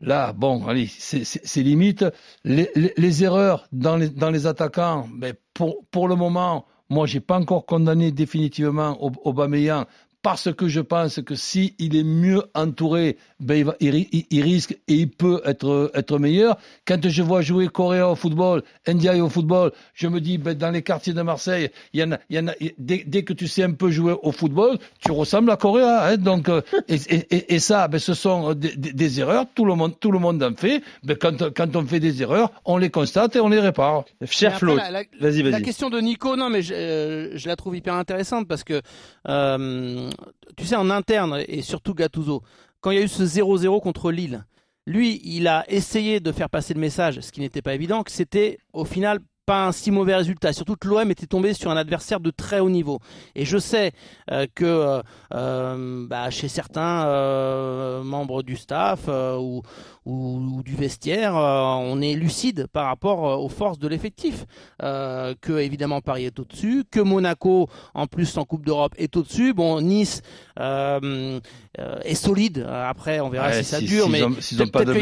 Là 0.00 0.32
bon 0.32 0.66
allez 0.66 0.86
c'est 0.88 1.62
limite. 1.62 2.04
Les, 2.44 2.70
les, 2.74 2.92
les 2.96 3.24
erreurs 3.24 3.66
dans 3.72 3.96
les 3.96 4.10
dans 4.10 4.30
les 4.30 4.46
attaquants 4.46 5.08
ben 5.14 5.34
pour 5.54 5.86
pour 5.90 6.08
le 6.08 6.16
moment 6.16 6.66
moi 6.90 7.06
j'ai 7.06 7.20
pas 7.20 7.38
encore 7.38 7.66
condamné 7.66 8.12
définitivement 8.12 8.98
Aub- 9.02 9.18
Aubameyang 9.24 9.86
parce 10.24 10.50
que 10.52 10.66
je 10.68 10.80
pense 10.80 11.20
que 11.20 11.34
si 11.34 11.74
il 11.78 11.94
est 11.94 12.02
mieux 12.02 12.42
entouré, 12.54 13.18
ben 13.40 13.56
il, 13.56 13.64
va- 13.66 13.76
il 13.78 13.90
ri- 13.90 14.08
il- 14.10 14.24
il 14.30 14.42
risque 14.42 14.72
et 14.88 14.94
il 14.94 15.10
peut 15.10 15.42
être, 15.44 15.90
être 15.94 16.18
meilleur. 16.18 16.56
Quand 16.86 17.06
je 17.06 17.22
vois 17.22 17.42
jouer 17.42 17.68
Correa 17.68 18.10
au 18.10 18.14
football, 18.16 18.62
Ndiaye 18.88 19.20
au 19.20 19.28
football, 19.28 19.70
je 19.92 20.08
me 20.08 20.20
dis, 20.20 20.38
ben, 20.38 20.54
dans 20.54 20.70
les 20.70 20.80
quartiers 20.82 21.12
de 21.12 21.20
Marseille, 21.20 21.68
il 21.92 22.00
y 22.00 22.02
en 22.04 22.12
a, 22.12 22.18
il 22.30 22.36
y 22.36 22.38
en 22.40 22.48
a, 22.48 22.52
dès, 22.78 23.04
dès 23.06 23.22
que 23.22 23.34
tu 23.34 23.46
sais 23.46 23.64
un 23.64 23.72
peu 23.72 23.90
jouer 23.90 24.14
au 24.22 24.32
football, 24.32 24.78
tu 25.04 25.12
ressembles 25.12 25.50
à 25.50 25.56
Correa. 25.58 26.06
Hein, 26.08 26.16
donc, 26.16 26.48
euh, 26.48 26.62
et, 26.88 26.94
et- 26.94 27.26
et- 27.36 27.54
et 27.56 27.58
ça, 27.58 27.86
ben, 27.88 27.98
ce 27.98 28.14
sont 28.14 28.54
des, 28.54 28.74
des- 28.76 28.94
des 28.94 29.20
erreurs. 29.20 29.44
Tout 29.54 29.66
le 29.66 29.74
monde, 29.74 29.92
tout 30.00 30.10
le 30.10 30.18
monde 30.18 30.42
en 30.42 30.54
fait. 30.56 30.82
Ben, 31.02 31.16
quand, 31.20 31.52
quand 31.54 31.76
on 31.76 31.84
fait 31.84 32.00
des 32.00 32.22
erreurs, 32.22 32.50
on 32.64 32.78
les 32.78 32.88
constate 32.88 33.36
et 33.36 33.40
on 33.40 33.50
les 33.50 33.60
répare. 33.60 34.04
Cher 34.24 34.58
Flo, 34.58 34.76
la- 34.76 35.02
vas-y, 35.20 35.42
La 35.42 35.50
vas-y. 35.50 35.62
question 35.62 35.90
de 35.90 36.00
Nico, 36.00 36.34
non, 36.34 36.48
mais 36.48 36.62
je, 36.62 36.72
euh, 36.72 37.36
je 37.36 37.46
la 37.46 37.56
trouve 37.56 37.76
hyper 37.76 37.92
intéressante 37.94 38.48
parce 38.48 38.64
que, 38.64 38.80
euh, 39.28 40.08
tu 40.56 40.66
sais, 40.66 40.76
en 40.76 40.90
interne, 40.90 41.42
et 41.48 41.62
surtout 41.62 41.94
Gattuso, 41.94 42.42
quand 42.80 42.90
il 42.90 42.98
y 42.98 43.00
a 43.00 43.04
eu 43.04 43.08
ce 43.08 43.22
0-0 43.22 43.80
contre 43.80 44.10
Lille, 44.10 44.44
lui, 44.86 45.20
il 45.24 45.48
a 45.48 45.64
essayé 45.68 46.20
de 46.20 46.32
faire 46.32 46.50
passer 46.50 46.74
le 46.74 46.80
message, 46.80 47.20
ce 47.20 47.32
qui 47.32 47.40
n'était 47.40 47.62
pas 47.62 47.74
évident, 47.74 48.02
que 48.02 48.10
c'était 48.10 48.58
au 48.72 48.84
final 48.84 49.20
pas 49.46 49.66
un 49.66 49.72
si 49.72 49.90
mauvais 49.90 50.14
résultat. 50.14 50.52
Surtout 50.52 50.76
que 50.76 50.88
l'OM 50.88 51.10
était 51.10 51.26
tombé 51.26 51.52
sur 51.54 51.70
un 51.70 51.76
adversaire 51.76 52.20
de 52.20 52.30
très 52.30 52.60
haut 52.60 52.70
niveau. 52.70 53.00
Et 53.34 53.44
je 53.44 53.58
sais 53.58 53.92
euh, 54.30 54.46
que 54.54 54.64
euh, 54.64 55.02
euh, 55.34 56.06
bah, 56.08 56.30
chez 56.30 56.48
certains 56.48 57.06
euh, 57.06 58.02
membres 58.02 58.42
du 58.42 58.56
staff 58.56 59.08
ou, 59.08 59.62
ou, 60.06 60.12
ou 60.56 60.62
du 60.62 60.74
vestiaire, 60.74 61.34
on 61.34 62.00
est 62.00 62.14
lucide 62.14 62.66
par 62.72 62.86
rapport 62.86 63.42
aux 63.42 63.48
forces 63.48 63.78
de 63.78 63.88
l'effectif. 63.88 64.44
Que 64.80 65.58
évidemment 65.58 66.00
Paris 66.00 66.24
est 66.24 66.38
au-dessus, 66.38 66.84
que 66.90 67.00
Monaco 67.00 67.68
en 67.94 68.06
plus 68.06 68.36
en 68.38 68.44
Coupe 68.44 68.64
d'Europe 68.64 68.94
est 68.98 69.16
au-dessus. 69.16 69.52
Bon, 69.54 69.80
Nice 69.80 70.22
est 70.58 72.14
solide. 72.14 72.66
Après, 72.70 73.20
on 73.20 73.28
verra 73.28 73.48
Ouais, 73.48 73.62
si 73.62 73.64
ça 73.70 73.78
si- 73.78 73.86
dure. 73.86 74.04
s'ils 74.04 74.12
mais 74.12 74.20
n'ont 74.20 74.70
pas, 74.70 74.84
de 74.84 74.92
que- 74.92 74.98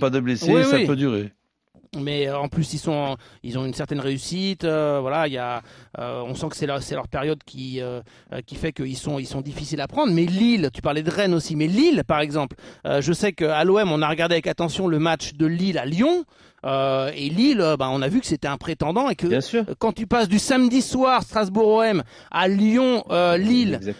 pas 0.00 0.10
blessés, 0.20 0.52
Oui, 0.52 0.64
ça 0.64 0.76
oui. 0.76 0.86
peut 0.86 0.96
durer. 0.96 1.32
Mais 2.00 2.28
euh, 2.28 2.38
en 2.38 2.48
plus 2.48 2.72
ils 2.74 2.78
sont 2.78 3.16
ils 3.42 3.58
ont 3.58 3.64
une 3.64 3.74
certaine 3.74 4.00
réussite 4.00 4.64
euh, 4.64 4.98
voilà 5.00 5.26
il 5.26 5.32
y 5.32 5.38
a 5.38 5.62
euh, 5.98 6.22
on 6.26 6.34
sent 6.34 6.48
que 6.50 6.56
c'est 6.56 6.66
leur 6.66 7.08
période 7.08 7.42
qui 7.44 7.80
qui 8.46 8.54
fait 8.54 8.72
qu'ils 8.72 8.96
sont 8.96 9.18
ils 9.18 9.26
sont 9.26 9.40
difficiles 9.40 9.80
à 9.80 9.88
prendre. 9.88 10.12
Mais 10.12 10.24
Lille 10.24 10.70
tu 10.72 10.82
parlais 10.82 11.02
de 11.02 11.10
Rennes 11.10 11.34
aussi 11.34 11.56
mais 11.56 11.66
Lille 11.66 12.02
par 12.06 12.20
exemple 12.20 12.56
je 12.84 13.12
sais 13.12 13.32
que 13.32 13.44
à 13.44 13.64
l'OM 13.64 13.90
on 13.92 14.02
a 14.02 14.08
regardé 14.08 14.34
avec 14.34 14.46
attention 14.46 14.88
le 14.88 14.98
match 14.98 15.34
de 15.34 15.46
Lille 15.46 15.78
à 15.78 15.86
Lyon 15.86 16.24
euh, 16.64 17.10
et 17.14 17.28
Lille 17.28 17.60
euh, 17.60 17.76
bah, 17.76 17.88
on 17.92 18.00
a 18.02 18.08
vu 18.08 18.20
que 18.20 18.26
c'était 18.26 18.48
un 18.48 18.56
prétendant 18.56 19.08
et 19.10 19.14
que 19.16 19.26
Bien 19.26 19.40
sûr. 19.40 19.64
quand 19.78 19.92
tu 19.92 20.06
passes 20.06 20.28
du 20.28 20.38
samedi 20.38 20.80
soir 20.82 21.22
Strasbourg 21.22 21.68
OM 21.84 22.02
à 22.30 22.48
Lyon 22.48 23.04
euh, 23.10 23.38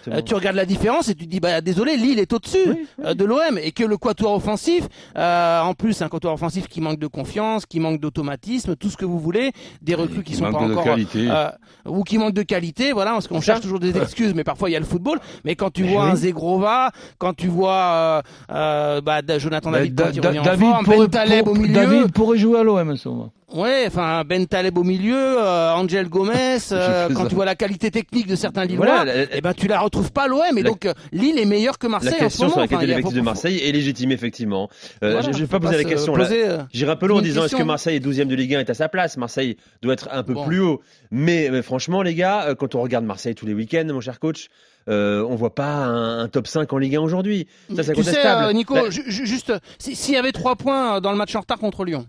euh, 0.08 0.22
tu 0.22 0.34
regardes 0.34 0.56
la 0.56 0.64
différence 0.64 1.08
et 1.08 1.14
tu 1.14 1.24
te 1.26 1.30
dis 1.30 1.40
bah 1.40 1.60
désolé 1.60 1.96
Lille 1.96 2.18
est 2.18 2.32
au-dessus 2.32 2.58
Oui, 2.66 2.74
oui. 2.78 3.04
euh, 3.06 3.14
de 3.14 3.24
l'OM 3.24 3.58
et 3.62 3.72
que 3.72 3.84
le 3.84 3.96
quatuor 3.96 4.32
offensif 4.34 4.88
euh, 5.16 5.60
en 5.60 5.74
plus 5.74 6.00
un 6.02 6.08
quatuor 6.08 6.32
offensif 6.34 6.68
qui 6.68 6.80
manque 6.80 6.98
de 6.98 7.06
confiance 7.06 7.66
qui 7.66 7.80
manque 7.80 8.00
d'automatisme 8.00 8.76
tout 8.76 8.88
ce 8.90 8.96
que 8.96 9.04
vous 9.04 9.18
voulez 9.18 9.52
des 9.82 9.94
recrues 9.94 10.22
qui, 10.22 10.32
qui 10.32 10.38
sont 10.38 10.50
pas 10.50 10.58
encore 10.58 10.86
euh, 11.16 11.50
ou 11.86 12.02
qui 12.02 12.18
manquent 12.18 12.34
de 12.34 12.42
qualité 12.42 12.92
voilà 12.92 13.12
parce 13.12 13.28
qu'on 13.28 13.40
cherche 13.40 13.60
toujours 13.60 13.80
des 13.80 13.96
excuses 13.98 14.34
mais 14.34 14.44
parfois 14.44 14.70
il 14.70 14.72
y 14.72 14.76
a 14.76 14.80
le 14.80 14.86
football 14.86 15.20
mais 15.44 15.54
quand 15.54 15.70
tu 15.72 15.84
vois 15.84 16.04
oui. 16.06 16.10
un 16.12 16.14
Zegrova 16.16 16.90
quand 17.18 17.34
tu 17.34 17.48
vois 17.48 18.22
bah, 18.48 19.20
Jonathan 19.38 19.70
Bah, 19.70 19.78
David 19.78 19.94
Da- 19.94 20.04
quand 20.04 20.10
il 20.14 20.20
Da- 20.20 20.28
revient 20.28 20.38
en 20.38 20.42
David, 20.42 20.60
forme, 20.70 20.84
pourrait, 20.84 21.08
Ben 21.08 21.40
au 21.40 21.44
pour- 21.44 21.56
milieu 21.56 21.74
David 21.74 22.12
pourrait 22.12 22.38
jouer 22.38 22.53
à 22.56 22.62
l'OM 22.64 22.90
en 22.90 22.96
ce 22.96 23.08
moment. 23.08 23.32
Ouais, 23.52 23.84
enfin 23.86 24.24
Ben 24.26 24.46
Taleb 24.46 24.76
au 24.78 24.82
milieu, 24.82 25.14
euh, 25.16 25.72
Angel 25.74 26.08
Gomez. 26.08 26.58
euh, 26.72 27.08
quand 27.14 27.22
ça. 27.24 27.28
tu 27.28 27.34
vois 27.34 27.44
la 27.44 27.54
qualité 27.54 27.90
technique 27.90 28.26
de 28.26 28.34
certains 28.34 28.64
Lillois, 28.64 28.84
Voilà, 28.86 29.04
la- 29.04 29.36
eh 29.36 29.40
ben 29.40 29.52
tu 29.54 29.68
la 29.68 29.78
retrouves 29.80 30.10
pas 30.10 30.24
à 30.24 30.26
l'OM. 30.28 30.40
Et 30.58 30.62
La- 30.62 30.68
donc 30.70 30.86
euh, 30.86 30.92
Lille 31.12 31.38
est 31.38 31.44
meilleur 31.44 31.78
que 31.78 31.86
Marseille 31.86 32.10
La 32.10 32.16
en 32.16 32.18
ce 32.18 32.24
question 32.24 32.44
moment. 32.46 32.52
sur 32.54 32.60
la 32.60 32.64
Enfin, 32.64 32.76
qualité 32.76 32.86
de 32.92 32.96
l'effectif 32.96 33.22
Marseille 33.22 33.58
est 33.58 33.72
légitime, 33.72 34.10
effectivement. 34.12 34.68
Euh, 35.04 35.12
Voilà, 35.12 35.20
je 35.22 35.28
ne 35.30 35.34
vais 35.42 35.46
pas 35.46 35.60
poser 35.60 35.76
la 35.76 35.84
question 35.84 36.16
là. 36.16 36.26
peu 36.96 37.06
loin 37.06 37.18
en 37.18 37.22
disant 37.22 37.42
est-ce 37.42 37.52
que 37.52 37.56
question. 37.58 37.66
Marseille 37.66 37.96
est 37.96 38.00
12e 38.04 38.26
de 38.26 38.34
Ligue 38.34 38.54
1 38.56 38.60
est 38.60 38.70
à 38.70 38.74
sa 38.74 38.88
place? 38.88 39.16
Marseille 39.16 39.56
doit 39.82 39.92
être 39.92 40.08
un 40.10 40.22
peu 40.22 40.34
Bon. 40.34 40.44
plus 40.46 40.60
haut. 40.60 40.80
Mais, 41.12 41.48
mais 41.52 41.62
franchement, 41.62 42.02
les 42.02 42.14
gars, 42.14 42.54
quand 42.58 42.74
on 42.74 42.80
regarde 42.82 43.04
Marseille 43.04 43.34
tous 43.36 43.46
les 43.46 43.54
week-ends, 43.54 43.84
mon 43.86 44.00
cher 44.00 44.18
coach, 44.18 44.48
euh, 44.88 45.24
on 45.28 45.34
voit 45.36 45.54
pas 45.54 45.66
un, 45.86 46.18
un 46.24 46.28
top 46.28 46.46
5 46.46 46.72
en 46.72 46.78
Ligue 46.78 46.96
1 46.96 47.00
aujourd'hui. 47.00 47.46
Ça, 47.74 47.82
c'est 47.84 47.92
tu 47.94 48.02
sais, 48.02 48.26
euh, 48.26 48.52
Nico, 48.52 48.90
ju- 48.90 49.04
juste, 49.06 49.52
si- 49.78 49.94
s'il 49.94 50.14
y 50.14 50.16
avait 50.18 50.32
3 50.32 50.56
points 50.56 51.00
dans 51.00 51.10
le 51.12 51.16
match 51.16 51.34
en 51.36 51.40
retard 51.40 51.58
contre 51.58 51.84
Lyon, 51.84 52.06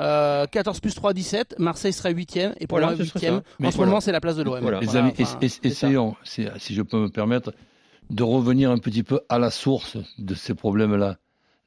euh, 0.00 0.46
14 0.46 0.80
plus 0.80 0.94
3, 0.94 1.12
17, 1.12 1.56
Marseille 1.58 1.92
serait 1.92 2.12
8ème, 2.14 2.54
et 2.60 2.66
pour 2.66 2.78
Voilà, 2.78 2.94
moi, 2.94 3.04
ce 3.04 3.04
serait 3.10 3.18
8ème, 3.26 3.30
ça. 3.30 3.36
en 3.36 3.42
Mais 3.58 3.70
ce 3.70 3.76
voilà. 3.76 3.90
moment, 3.90 4.00
c'est 4.00 4.12
la 4.12 4.20
place 4.20 4.36
de 4.36 4.42
l'OM. 4.42 4.60
Voilà. 4.60 4.80
Les 4.80 4.86
Voilà, 4.86 5.00
amis, 5.00 5.12
enfin, 5.20 5.38
essayons, 5.62 6.16
si, 6.24 6.46
si 6.58 6.74
je 6.74 6.82
peux 6.82 6.98
me 7.00 7.08
permettre, 7.08 7.52
de 8.10 8.22
revenir 8.22 8.70
un 8.70 8.78
petit 8.78 9.02
peu 9.02 9.20
à 9.28 9.38
la 9.38 9.50
source 9.50 9.96
de 10.18 10.34
ces 10.34 10.54
problèmes-là. 10.54 11.16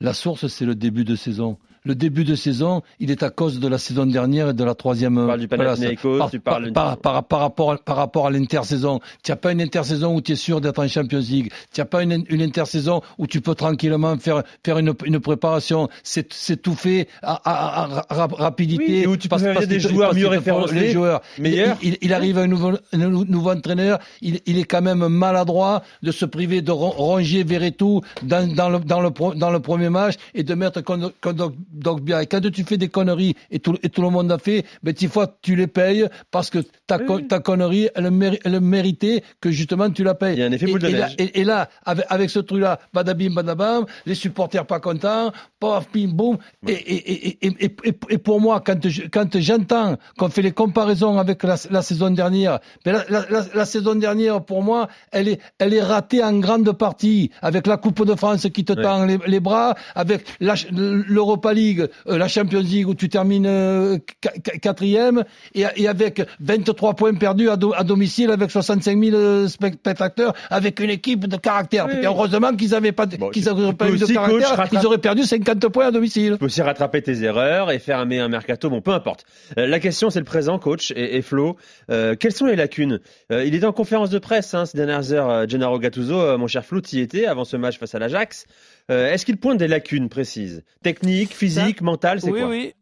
La 0.01 0.13
source, 0.13 0.47
c'est 0.47 0.65
le 0.65 0.75
début 0.75 1.03
de 1.05 1.15
saison. 1.15 1.57
Le 1.83 1.95
début 1.95 2.25
de 2.25 2.35
saison, 2.35 2.83
il 2.99 3.09
est 3.09 3.23
à 3.23 3.31
cause 3.31 3.59
de 3.59 3.67
la 3.67 3.79
saison 3.79 4.05
dernière 4.05 4.49
et 4.49 4.53
de 4.53 4.63
la 4.63 4.75
troisième 4.75 5.15
Tu 5.15 5.25
parles 5.25 5.39
du 5.39 5.47
place. 5.47 5.79
Par, 6.19 6.29
tu 6.29 6.39
parles 6.39 6.63
par, 6.73 6.97
par, 6.97 7.23
par 7.23 7.39
rapport, 7.39 7.71
à- 7.71 7.77
par 7.79 7.95
rapport 7.95 8.27
à 8.27 8.29
l'intersaison. 8.29 8.99
Tu 9.23 9.31
n'as 9.31 9.35
pas 9.35 9.51
une 9.51 9.61
intersaison 9.63 10.13
où 10.13 10.21
tu 10.21 10.33
es 10.33 10.35
sûr 10.35 10.61
d'être 10.61 10.77
en 10.77 10.87
Champions 10.87 11.17
League. 11.17 11.51
Tu 11.73 11.81
n'as 11.81 11.85
pas 11.85 12.03
une, 12.03 12.23
une 12.29 12.43
intersaison 12.43 13.01
où 13.17 13.25
tu 13.25 13.41
peux 13.41 13.55
tranquillement 13.55 14.15
faire, 14.19 14.43
faire 14.63 14.77
une, 14.77 14.93
une 15.05 15.19
préparation. 15.19 15.89
C'est 16.03 16.61
tout 16.61 16.75
fait 16.75 17.07
à, 17.23 17.33
à- 17.33 17.83
à- 17.83 18.03
à 18.09 18.15
ra- 18.15 18.27
rapidité. 18.31 19.07
Oui, 19.07 19.07
où 19.07 19.17
tu 19.17 19.27
peux 19.27 19.39
faire 19.39 19.57
qu'il 19.57 19.67
des 19.67 19.79
joueurs 19.79 20.09
parce 20.09 20.19
mieux 20.21 20.27
référencés, 20.27 20.75
Les 20.75 20.91
joueurs. 20.91 21.21
meilleurs. 21.39 21.77
Il, 21.81 21.93
il- 21.93 21.97
il 22.03 22.13
arrive 22.13 22.37
un 22.37 22.45
nouveau, 22.45 22.73
un 22.93 22.97
nouveau 22.97 23.49
entraîneur. 23.49 23.97
Il, 24.21 24.39
il 24.45 24.59
est 24.59 24.65
quand 24.65 24.83
même 24.83 25.07
maladroit 25.07 25.81
de 26.03 26.11
se 26.11 26.25
priver 26.25 26.61
de 26.61 26.71
ron- 26.71 26.91
Rongier 26.91 27.43
Verretou 27.43 28.01
dans, 28.21 28.47
dans, 28.53 28.69
le, 28.69 28.79
dans, 28.81 29.01
le, 29.01 29.09
dans 29.35 29.49
le 29.49 29.59
premier 29.61 29.89
match 29.91 30.15
et 30.33 30.43
de 30.43 30.53
mettre 30.55 30.81
Kondogbia. 30.81 32.23
Et 32.23 32.25
quand 32.27 32.41
tu 32.51 32.63
fais 32.63 32.77
des 32.77 32.89
conneries 32.89 33.35
et 33.51 33.59
tout, 33.59 33.75
et 33.83 33.89
tout 33.89 34.01
le 34.01 34.09
monde 34.09 34.31
a 34.31 34.37
fait, 34.37 34.65
ben, 34.83 34.93
des 34.93 35.07
fois 35.07 35.27
tu 35.41 35.55
les 35.55 35.67
payes 35.67 36.05
parce 36.31 36.49
que 36.49 36.59
ta, 36.87 36.99
con- 36.99 37.21
ta 37.27 37.39
connerie, 37.39 37.89
elle, 37.95 38.07
méri- 38.07 38.39
elle 38.43 38.59
méritait 38.61 39.23
que 39.39 39.51
justement 39.51 39.89
tu 39.89 40.03
la 40.03 40.15
payes. 40.15 40.33
Il 40.35 40.39
y 40.39 40.43
a 40.43 40.47
un 40.47 40.51
effet 40.51 40.67
et, 40.67 40.71
boule 40.71 40.79
de 40.81 40.87
et 40.89 40.93
neige. 40.93 41.15
et, 41.17 41.41
et 41.41 41.43
là, 41.43 41.69
avec, 41.85 42.05
avec 42.09 42.29
ce 42.29 42.39
truc-là, 42.39 42.79
badabim, 42.93 43.33
badabam, 43.33 43.85
les 44.05 44.15
supporters 44.15 44.65
pas 44.65 44.79
contents, 44.79 45.31
paf, 45.59 45.87
pim, 45.89 46.07
boum. 46.13 46.37
Et, 46.67 46.71
et, 46.73 47.11
et, 47.11 47.37
et, 47.47 47.65
et, 47.65 47.75
et- 47.89 47.99
et 48.09 48.17
pour 48.17 48.41
moi, 48.41 48.61
quand 48.65 48.87
je- 48.87 49.03
quand 49.11 49.37
j'entends 49.39 49.97
qu'on 50.17 50.29
fait 50.29 50.41
les 50.41 50.51
comparaisons 50.51 51.17
avec 51.19 51.43
la, 51.43 51.55
la 51.69 51.81
saison 51.81 52.09
dernière, 52.11 52.59
mais 52.85 52.91
la, 52.93 53.05
la, 53.09 53.25
la, 53.29 53.45
la 53.53 53.65
saison 53.65 53.95
dernière, 53.95 54.41
pour 54.43 54.63
moi, 54.63 54.87
elle 55.11 55.27
est, 55.27 55.39
elle 55.59 55.73
est 55.73 55.81
ratée 55.83 56.23
en 56.23 56.37
grande 56.39 56.71
partie 56.77 57.31
avec 57.41 57.67
la 57.67 57.77
Coupe 57.77 58.05
de 58.05 58.15
France 58.15 58.47
qui 58.53 58.63
te 58.65 58.71
Ouais. 58.71 58.81
tend 58.83 59.05
les, 59.05 59.19
les 59.27 59.39
bras, 59.41 59.75
avec 59.95 60.23
l'Europa 60.71 61.53
League, 61.53 61.87
euh, 62.07 62.17
la 62.17 62.27
Champions 62.27 62.59
League 62.61 62.87
où 62.87 62.95
tu 62.95 63.09
termines 63.09 63.45
euh, 63.47 63.97
qu- 64.21 64.41
qu- 64.41 64.59
quatrième 64.59 65.23
et, 65.55 65.63
et 65.75 65.87
avec 65.87 66.21
23 66.39 66.95
points 66.95 67.13
perdus 67.13 67.49
à, 67.49 67.55
do- 67.57 67.73
à 67.75 67.83
domicile 67.83 68.31
avec 68.31 68.51
65 68.51 69.03
000 69.03 69.15
euh, 69.15 69.47
spectateurs, 69.47 70.33
avec 70.49 70.79
une 70.79 70.89
équipe 70.89 71.27
de 71.27 71.37
caractère. 71.37 71.87
Oui, 71.87 71.93
Et 72.01 72.05
heureusement 72.05 72.55
qu'ils 72.55 72.75
avaient 72.75 72.91
pas, 72.91 73.05
Bon, 73.05 73.29
qu'ils 73.29 73.43
tu- 73.43 73.49
n'avaient 73.49 73.69
tu 73.69 73.75
pas 73.75 73.89
eu 73.89 73.97
de 73.97 74.05
coach, 74.05 74.13
caractère, 74.13 74.49
rattraper- 74.57 74.79
ils 74.81 74.85
auraient 74.85 74.97
perdu 74.97 75.23
50 75.23 75.67
points 75.69 75.87
à 75.87 75.91
domicile. 75.91 76.33
Tu 76.33 76.37
peux 76.39 76.45
aussi 76.45 76.61
rattraper 76.61 77.01
tes 77.01 77.23
erreurs 77.23 77.71
et 77.71 77.79
faire 77.79 77.99
un 77.99 78.05
mercato. 78.27 78.69
Bon, 78.69 78.81
peu 78.81 78.91
importe. 78.91 79.25
Euh, 79.57 79.67
la 79.67 79.79
question, 79.79 80.09
c'est 80.09 80.19
le 80.19 80.25
présent, 80.25 80.59
coach 80.59 80.91
et, 80.95 81.17
et 81.17 81.21
Flo. 81.21 81.55
Euh, 81.89 82.15
quelles 82.15 82.33
sont 82.33 82.45
les 82.45 82.55
lacunes? 82.55 82.99
Euh, 83.31 83.43
Il 83.45 83.55
était 83.55 83.65
en 83.65 83.71
conférence 83.73 84.09
de 84.09 84.19
presse 84.19 84.53
hein, 84.53 84.65
ces 84.65 84.77
dernières 84.77 85.11
heures. 85.13 85.47
Gennaro 85.47 85.79
Gattuso, 85.79 86.19
euh, 86.19 86.37
mon 86.37 86.47
cher 86.47 86.65
Flo, 86.65 86.81
y 86.91 86.99
était 86.99 87.25
avant 87.25 87.43
ce 87.45 87.57
match 87.57 87.77
face 87.79 87.95
à 87.95 87.99
l'Ajax. 87.99 88.45
Euh, 88.91 89.11
Est-ce 89.11 89.25
qu'il 89.25 89.37
pointe 89.37 89.57
des 89.57 89.67
lacunes 89.67 90.09
précises? 90.09 90.63
Techniques, 90.83 91.33
physiques, 91.33 91.81
mentales, 91.81 92.21
c'est 92.21 92.29
oui, 92.29 92.39
quoi? 92.41 92.49
oui. 92.49 92.73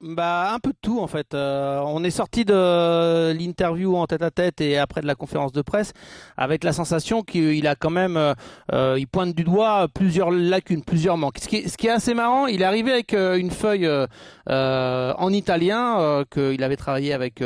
Bah, 0.00 0.52
un 0.52 0.58
peu 0.58 0.70
de 0.70 0.76
tout 0.82 1.00
en 1.00 1.06
fait. 1.06 1.34
Euh, 1.34 1.80
on 1.86 2.02
est 2.02 2.10
sorti 2.10 2.44
de 2.44 3.32
l'interview 3.32 3.96
en 3.96 4.06
tête 4.06 4.22
à 4.22 4.30
tête 4.30 4.60
et 4.60 4.76
après 4.76 5.00
de 5.00 5.06
la 5.06 5.14
conférence 5.14 5.52
de 5.52 5.62
presse 5.62 5.92
avec 6.36 6.64
la 6.64 6.72
sensation 6.72 7.22
qu'il 7.22 7.66
a 7.68 7.76
quand 7.76 7.90
même, 7.90 8.16
euh, 8.16 8.34
euh, 8.72 8.96
il 8.98 9.06
pointe 9.06 9.34
du 9.34 9.44
doigt 9.44 9.86
plusieurs 9.94 10.32
lacunes, 10.32 10.82
plusieurs 10.82 11.16
manques. 11.16 11.38
Ce 11.38 11.46
qui 11.48 11.86
est, 11.86 11.90
assez 11.90 12.12
marrant, 12.12 12.48
il 12.48 12.62
est 12.62 12.64
arrivé 12.64 12.90
avec 12.90 13.12
une 13.14 13.50
feuille 13.50 13.88
en 14.48 15.32
italien 15.32 16.24
qu'il 16.30 16.62
avait 16.62 16.76
travaillé 16.76 17.12
avec 17.12 17.42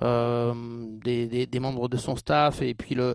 des, 0.00 1.48
membres 1.60 1.88
de 1.88 1.96
son 1.96 2.16
staff 2.16 2.60
et 2.60 2.74
puis 2.74 2.94
le, 2.94 3.14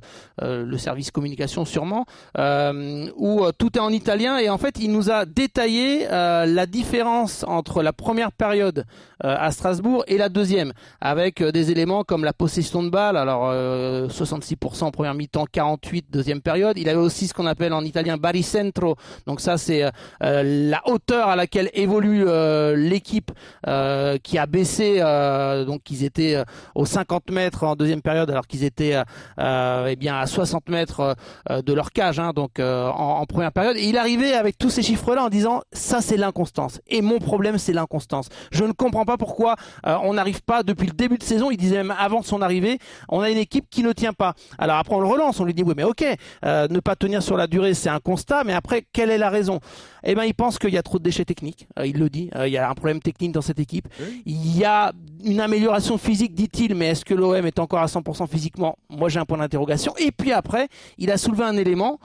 service 0.78 1.12
communication 1.12 1.66
sûrement, 1.66 2.06
où 2.38 3.46
tout 3.58 3.78
est 3.78 3.82
en 3.82 3.92
italien 3.92 4.38
et 4.38 4.50
en 4.50 4.58
fait 4.58 4.80
il 4.80 4.92
nous 4.92 5.12
a 5.12 5.26
détaillé 5.26 6.08
la 6.10 6.66
différence 6.66 7.46
entre 7.48 7.84
la 7.84 7.94
première 7.94 8.32
période 8.32 8.55
euh, 8.62 8.72
à 9.22 9.52
Strasbourg 9.52 10.04
et 10.08 10.18
la 10.18 10.30
deuxième, 10.30 10.74
avec 11.02 11.42
euh, 11.42 11.52
des 11.52 11.72
éléments 11.72 12.04
comme 12.04 12.24
la 12.24 12.34
possession 12.34 12.84
de 12.84 12.90
balle, 12.90 13.18
alors 13.18 13.50
euh, 13.52 14.08
66% 14.08 14.84
en 14.84 14.92
première 14.92 15.14
mi-temps, 15.14 15.46
48 15.52 16.08
deuxième 16.12 16.42
période. 16.42 16.78
Il 16.78 16.90
avait 16.90 17.00
aussi 17.00 17.28
ce 17.28 17.34
qu'on 17.34 17.46
appelle 17.46 17.74
en 17.74 17.84
italien 17.84 18.18
baricentro, 18.18 18.96
donc 19.28 19.42
ça 19.42 19.58
c'est 19.58 19.84
euh, 19.84 19.90
euh, 20.24 20.70
la 20.70 20.82
hauteur 20.88 21.30
à 21.30 21.36
laquelle 21.36 21.70
évolue 21.74 22.26
euh, 22.28 22.76
l'équipe 22.76 23.32
euh, 23.68 24.18
qui 24.22 24.38
a 24.38 24.46
baissé, 24.46 24.98
euh, 25.00 25.66
donc 25.66 25.90
ils 25.90 26.04
étaient 26.04 26.36
euh, 26.36 26.44
aux 26.76 26.86
50 26.86 27.32
mètres 27.32 27.64
en 27.64 27.76
deuxième 27.76 28.02
période 28.02 28.30
alors 28.30 28.48
qu'ils 28.48 28.64
étaient 28.64 28.96
euh, 28.96 29.04
euh, 29.40 29.88
eh 29.90 29.96
bien 29.96 30.18
à 30.18 30.26
60 30.26 30.70
mètres 30.70 31.16
euh, 31.50 31.62
de 31.62 31.74
leur 31.74 31.92
cage, 31.92 32.20
hein, 32.20 32.32
donc 32.34 32.60
euh, 32.60 32.88
en, 32.88 33.20
en 33.20 33.26
première 33.26 33.52
période. 33.52 33.78
Et 33.78 33.86
il 33.86 33.98
arrivait 33.98 34.34
avec 34.34 34.58
tous 34.58 34.70
ces 34.70 34.84
chiffres-là 34.84 35.26
en 35.26 35.30
disant 35.30 35.62
ça 35.72 36.02
c'est 36.02 36.18
l'inconstance. 36.18 36.80
Et 36.88 37.02
mon 37.02 37.20
problème 37.20 37.58
c'est 37.58 37.74
l'inconstance. 37.74 38.30
Je 38.52 38.64
ne 38.64 38.72
comprends 38.72 39.06
pas 39.06 39.18
pourquoi 39.18 39.56
euh, 39.86 39.98
on 40.04 40.14
n'arrive 40.14 40.42
pas 40.44 40.64
depuis 40.64 40.88
le 40.88 40.94
début 40.94 41.18
de 41.18 41.24
saison. 41.24 41.52
Il 41.52 41.58
disait 41.58 41.78
même 41.78 41.96
avant 41.98 42.22
son 42.22 42.42
arrivée, 42.42 42.80
on 43.10 43.22
a 43.22 43.30
une 43.30 43.38
équipe 43.38 43.66
qui 43.70 43.84
ne 43.84 43.92
tient 43.92 44.14
pas. 44.14 44.34
Alors 44.58 44.78
après 44.78 44.96
on 44.96 45.00
le 45.00 45.08
relance, 45.08 45.40
on 45.40 45.46
lui 45.46 45.54
dit 45.54 45.64
oui 45.64 45.74
mais 45.76 45.84
ok, 45.84 46.06
euh, 46.46 46.68
ne 46.70 46.80
pas 46.80 46.96
tenir 46.96 47.22
sur 47.22 47.38
la 47.38 47.48
durée 47.48 47.74
c'est 47.74 47.90
un 47.90 48.00
constat, 48.00 48.44
mais 48.44 48.54
après 48.54 48.86
quelle 48.92 49.10
est 49.10 49.18
la 49.18 49.30
raison? 49.30 49.60
Eh 50.06 50.14
ben 50.14 50.24
il 50.24 50.34
pense 50.34 50.60
qu'il 50.60 50.70
y 50.70 50.78
a 50.78 50.84
trop 50.84 51.00
de 51.00 51.04
déchets 51.04 51.26
techniques. 51.26 51.68
Euh, 51.80 51.88
il 51.88 51.98
le 51.98 52.10
dit. 52.10 52.30
Euh, 52.36 52.48
il 52.48 52.54
y 52.54 52.58
a 52.58 52.70
un 52.70 52.74
problème 52.74 53.02
technique 53.02 53.32
dans 53.32 53.42
cette 53.42 53.60
équipe. 53.60 53.88
Il 54.26 54.58
y 54.58 54.64
a 54.64 54.94
une 55.24 55.42
amélioration 55.42 55.98
physique, 55.98 56.34
dit-il, 56.34 56.76
mais 56.76 56.88
est-ce 56.90 57.04
que 57.04 57.14
l'OM 57.14 57.46
est 57.46 57.60
encore 57.60 57.80
à 57.80 57.88
100% 57.88 58.28
physiquement? 58.28 58.78
Moi, 58.90 59.10
j'ai 59.10 59.20
un 59.20 59.26
point 59.26 59.38
d'interrogation. 59.38 59.94
Et 59.98 60.12
puis 60.12 60.32
après, 60.32 60.68
il 60.98 61.12
a 61.12 61.18
soulevé 61.18 61.44
un 61.44 61.58
élément 61.58 62.00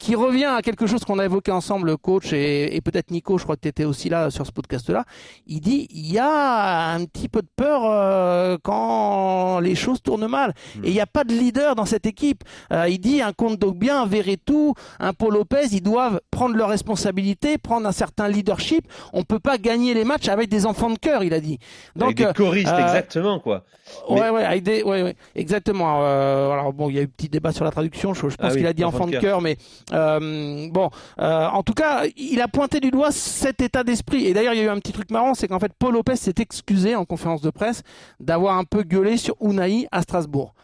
qui 0.00 0.14
revient 0.14 0.46
à 0.46 0.62
quelque 0.62 0.86
chose 0.86 1.04
qu'on 1.04 1.18
a 1.18 1.24
évoqué 1.26 1.52
ensemble, 1.52 1.96
coach, 1.98 2.32
et, 2.32 2.74
et 2.74 2.80
peut-être 2.80 3.10
Nico, 3.10 3.36
je 3.36 3.44
crois 3.44 3.56
que 3.56 3.60
tu 3.60 3.68
étais 3.68 3.84
aussi 3.84 4.08
là 4.08 4.30
sur 4.30 4.46
ce 4.46 4.50
podcast-là. 4.50 5.04
Il 5.46 5.60
dit, 5.60 5.86
il 5.90 6.10
y 6.10 6.18
a 6.18 6.92
un 6.94 7.04
petit 7.04 7.28
peu 7.28 7.42
de 7.42 7.48
peur 7.54 7.82
euh, 7.84 8.56
quand 8.62 9.60
les 9.60 9.74
choses 9.74 10.00
tournent 10.02 10.26
mal. 10.26 10.54
Et 10.82 10.88
il 10.88 10.92
n'y 10.94 11.00
a 11.02 11.06
pas 11.06 11.22
de 11.24 11.34
leader 11.34 11.74
dans 11.76 11.84
cette 11.84 12.06
équipe. 12.06 12.42
Euh, 12.72 12.88
il 12.88 12.98
dit, 12.98 13.20
un 13.20 13.32
compte 13.34 13.60
bien, 13.76 14.02
un 14.02 14.06
Verretou, 14.06 14.72
un 15.00 15.12
Paul 15.12 15.34
Lopez, 15.34 15.66
ils 15.72 15.82
doivent 15.82 16.20
prendre 16.30 16.56
leurs 16.56 16.70
responsabilités, 16.70 17.58
prendre 17.58 17.86
un 17.86 17.92
certain 17.92 18.26
leadership. 18.26 18.86
On 19.12 19.22
peut 19.22 19.38
pas 19.38 19.58
gagner 19.58 19.92
les 19.92 20.04
matchs 20.04 20.28
avec 20.28 20.48
des 20.48 20.64
enfants 20.64 20.88
de 20.90 20.98
cœur, 20.98 21.22
il 21.24 21.34
a 21.34 21.40
dit. 21.40 21.58
Avec 22.00 22.16
des 22.16 22.24
euh, 22.24 22.32
choristes, 22.32 22.68
euh, 22.72 22.78
exactement, 22.86 23.38
quoi. 23.38 23.64
Ouais, 24.08 24.20
Mais- 24.20 24.30
ouais, 24.30 24.44
avec 24.44 24.62
des- 24.62 24.82
ouais, 24.82 25.02
ouais, 25.02 25.16
exactement. 25.34 25.98
Euh, 26.04 26.50
alors 26.52 26.72
bon, 26.72 26.88
il 26.88 26.96
y 26.96 26.98
a 26.98 27.02
eu 27.02 27.04
un 27.04 27.08
petit 27.08 27.28
débat 27.28 27.52
sur 27.52 27.64
la 27.64 27.70
traduction. 27.70 28.14
Je, 28.14 28.20
je 28.20 28.36
pense 28.36 28.36
Ah 28.38 28.48
oui, 28.52 28.58
qu'il 28.58 28.66
a 28.66 28.72
dit 28.72 28.84
enfant 28.84 29.06
de 29.06 29.18
cœur, 29.18 29.40
mais 29.40 29.56
euh, 29.92 30.68
bon, 30.70 30.90
euh, 31.20 31.46
en 31.46 31.62
tout 31.62 31.74
cas, 31.74 32.04
il 32.16 32.40
a 32.40 32.48
pointé 32.48 32.80
du 32.80 32.90
doigt 32.90 33.10
cet 33.12 33.60
état 33.60 33.84
d'esprit. 33.84 34.26
Et 34.26 34.34
d'ailleurs, 34.34 34.54
il 34.54 34.58
y 34.58 34.60
a 34.60 34.64
eu 34.64 34.68
un 34.68 34.78
petit 34.78 34.92
truc 34.92 35.10
marrant, 35.10 35.34
c'est 35.34 35.48
qu'en 35.48 35.58
fait, 35.58 35.72
Paul 35.78 35.94
Lopez 35.94 36.16
s'est 36.16 36.34
excusé 36.38 36.94
en 36.94 37.04
conférence 37.04 37.42
de 37.42 37.50
presse 37.50 37.82
d'avoir 38.18 38.56
un 38.56 38.64
peu 38.64 38.82
gueulé 38.82 39.16
sur 39.16 39.36
Unai 39.40 39.88
à 39.90 40.02
Strasbourg. 40.02 40.54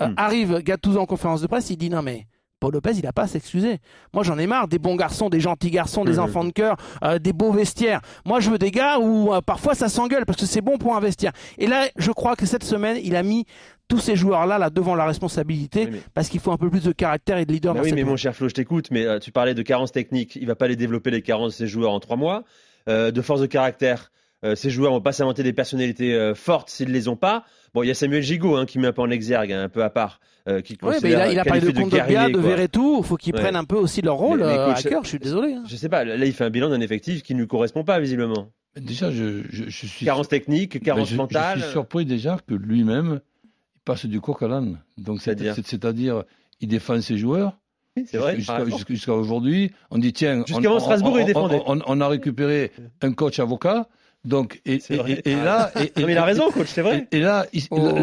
Euh, 0.00 0.08
Hmm. 0.08 0.14
Arrive 0.16 0.58
Gattuso 0.60 0.98
en 0.98 1.06
conférence 1.06 1.40
de 1.40 1.46
presse, 1.46 1.70
il 1.70 1.76
dit 1.76 1.90
non 1.90 2.02
mais. 2.02 2.26
Paul 2.64 2.72
Lopez, 2.72 2.92
il 2.96 3.06
a 3.06 3.12
pas 3.12 3.24
à 3.24 3.26
s'excuser. 3.26 3.76
Moi, 4.14 4.22
j'en 4.22 4.38
ai 4.38 4.46
marre 4.46 4.68
des 4.68 4.78
bons 4.78 4.96
garçons, 4.96 5.28
des 5.28 5.38
gentils 5.38 5.70
garçons, 5.70 6.02
des 6.06 6.14
Mhm. 6.14 6.18
enfants 6.20 6.44
de 6.44 6.50
cœur, 6.50 6.76
euh, 7.04 7.18
des 7.18 7.34
beaux 7.34 7.52
vestiaires. 7.52 8.00
Moi, 8.24 8.40
je 8.40 8.48
veux 8.48 8.56
des 8.56 8.70
gars 8.70 8.98
où 9.00 9.34
euh, 9.34 9.42
parfois 9.42 9.74
ça 9.74 9.90
s'engueule 9.90 10.24
parce 10.24 10.40
que 10.40 10.46
c'est 10.46 10.62
bon 10.62 10.78
pour 10.78 10.96
un 10.96 11.00
vestiaire. 11.00 11.32
Et 11.58 11.66
là, 11.66 11.88
je 11.98 12.10
crois 12.10 12.36
que 12.36 12.46
cette 12.46 12.64
semaine, 12.64 12.96
il 13.04 13.16
a 13.16 13.22
mis 13.22 13.44
tous 13.86 13.98
ces 13.98 14.16
joueurs-là 14.16 14.56
là 14.56 14.70
devant 14.70 14.94
la 14.94 15.04
responsabilité 15.04 15.80
Oui, 15.84 15.88
mais- 15.92 16.00
parce 16.14 16.30
qu'il 16.30 16.40
faut 16.40 16.52
un 16.52 16.56
peu 16.56 16.70
plus 16.70 16.84
de 16.84 16.92
caractère 16.92 17.36
et 17.36 17.44
de 17.44 17.52
leader 17.52 17.74
Bah 17.74 17.80
dans 17.80 17.84
oui, 17.84 17.92
mais 17.92 18.02
mon 18.02 18.16
cher 18.16 18.34
Flo, 18.34 18.48
je 18.48 18.54
t'écoute, 18.54 18.86
mais 18.90 19.04
euh, 19.04 19.18
tu 19.18 19.30
parlais 19.30 19.52
de 19.52 19.60
carences 19.60 19.92
techniques. 19.92 20.36
Il 20.36 20.46
va 20.46 20.54
pas 20.54 20.66
les 20.66 20.76
développer 20.76 21.10
les 21.10 21.20
carences 21.20 21.52
de 21.52 21.56
ses 21.58 21.66
joueurs 21.66 21.92
en 21.92 22.00
trois 22.00 22.16
mois. 22.16 22.44
De 22.86 23.20
force 23.20 23.42
de 23.42 23.46
caractère, 23.46 24.10
euh, 24.44 24.54
ces 24.54 24.70
joueurs 24.70 24.92
vont 24.92 25.00
pas 25.00 25.12
s'inventer 25.12 25.42
des 25.42 25.52
personnalités 25.52 26.14
euh, 26.14 26.34
fortes 26.34 26.70
s'ils 26.70 26.90
les 26.90 27.08
ont 27.08 27.16
pas. 27.16 27.44
Bon, 27.72 27.82
il 27.82 27.88
y 27.88 27.90
a 27.90 27.94
Samuel 27.94 28.22
Gigot 28.22 28.56
hein, 28.56 28.66
qui 28.66 28.78
met 28.78 28.86
un 28.88 28.92
peu 28.92 29.02
en 29.02 29.10
exergue, 29.10 29.52
hein, 29.52 29.62
un 29.64 29.68
peu 29.68 29.82
à 29.82 29.90
part, 29.90 30.20
euh, 30.48 30.60
qui 30.60 30.76
Ouais, 30.82 30.96
mais 31.02 31.10
il 31.10 31.14
a, 31.16 31.32
il 31.32 31.38
a 31.38 31.44
parlé 31.44 31.60
de 31.60 31.70
de 31.72 31.80
quoi. 31.82 32.02
Verretou. 32.40 32.98
Il 33.00 33.04
faut 33.04 33.16
qu'ils 33.16 33.34
Ouais. 33.34 33.40
prennent 33.40 33.56
un 33.56 33.64
peu 33.64 33.76
aussi 33.76 34.00
leur 34.02 34.16
rôle 34.16 34.40
Mais- 34.40 34.46
mais 34.46 34.58
euh, 34.58 34.66
coach, 34.74 34.86
à 34.86 34.88
cœur. 34.90 35.02
Je 35.04 35.08
suis 35.08 35.18
désolé. 35.18 35.54
hein. 35.54 35.64
Je 35.66 35.74
sais 35.76 35.88
pas, 35.88 36.04
là 36.04 36.24
il 36.24 36.32
fait 36.32 36.44
un 36.44 36.50
bilan 36.50 36.68
d'un 36.70 36.80
effectif 36.80 37.22
qui 37.22 37.34
ne 37.34 37.40
lui 37.40 37.46
correspond 37.48 37.82
pas 37.84 37.98
visiblement. 38.00 38.50
Déjà, 38.76 39.10
je, 39.10 39.42
je, 39.50 39.64
je 39.68 39.86
suis. 39.86 40.04
Carence 40.04 40.28
technique, 40.28 40.74
Ben, 40.74 40.80
carence 40.84 41.08
je, 41.08 41.16
mentale. 41.16 41.58
Je 41.58 41.62
suis 41.64 41.72
surpris 41.72 42.04
déjà 42.04 42.38
que 42.46 42.54
lui-même 42.54 43.20
il 43.76 43.80
passe 43.84 44.06
du 44.06 44.20
coq 44.20 44.42
à 44.42 44.48
l'âne. 44.48 44.80
Donc 44.98 45.18
c'est- 45.20 45.26
C'est-à-dire 45.30 45.54
c'est- 45.54 45.66
c'est-à-dire 45.66 46.24
il 46.60 46.68
défend 46.68 47.00
ses 47.00 47.16
joueurs. 47.16 47.56
C'est 48.06 48.16
vrai. 48.18 48.34
Jusqu'à 48.36 48.52
par 48.54 48.62
exemple. 48.62 48.76
jusqu'à- 48.78 48.94
jusqu'à 48.94 49.12
aujourd'hui, 49.14 49.70
on 49.92 49.98
dit 49.98 50.12
tiens, 50.12 50.42
Jusqu'avant 50.46 50.76
on- 50.76 50.80
Strasbourg, 50.80 51.12
on, 51.14 51.18
il 51.18 51.22
on- 51.22 51.26
défendait. 51.26 51.62
On, 51.66 51.78
on 51.86 52.00
a 52.00 52.08
récupéré 52.08 52.72
un 53.02 53.12
coach 53.12 53.38
avocat. 53.38 53.88
Donc 54.24 54.60
et, 54.64 54.78
là, 55.26 55.70
et, 55.76 56.00
Non, 56.00 56.06
mais 56.06 56.12
il 56.12 56.18
a 56.18 56.24
raison, 56.24 56.50
coach, 56.50 56.68
c'est 56.68 56.82
vrai. 56.82 57.06
Et, 57.12 57.20
là, 57.20 57.46
Oh. 57.70 57.98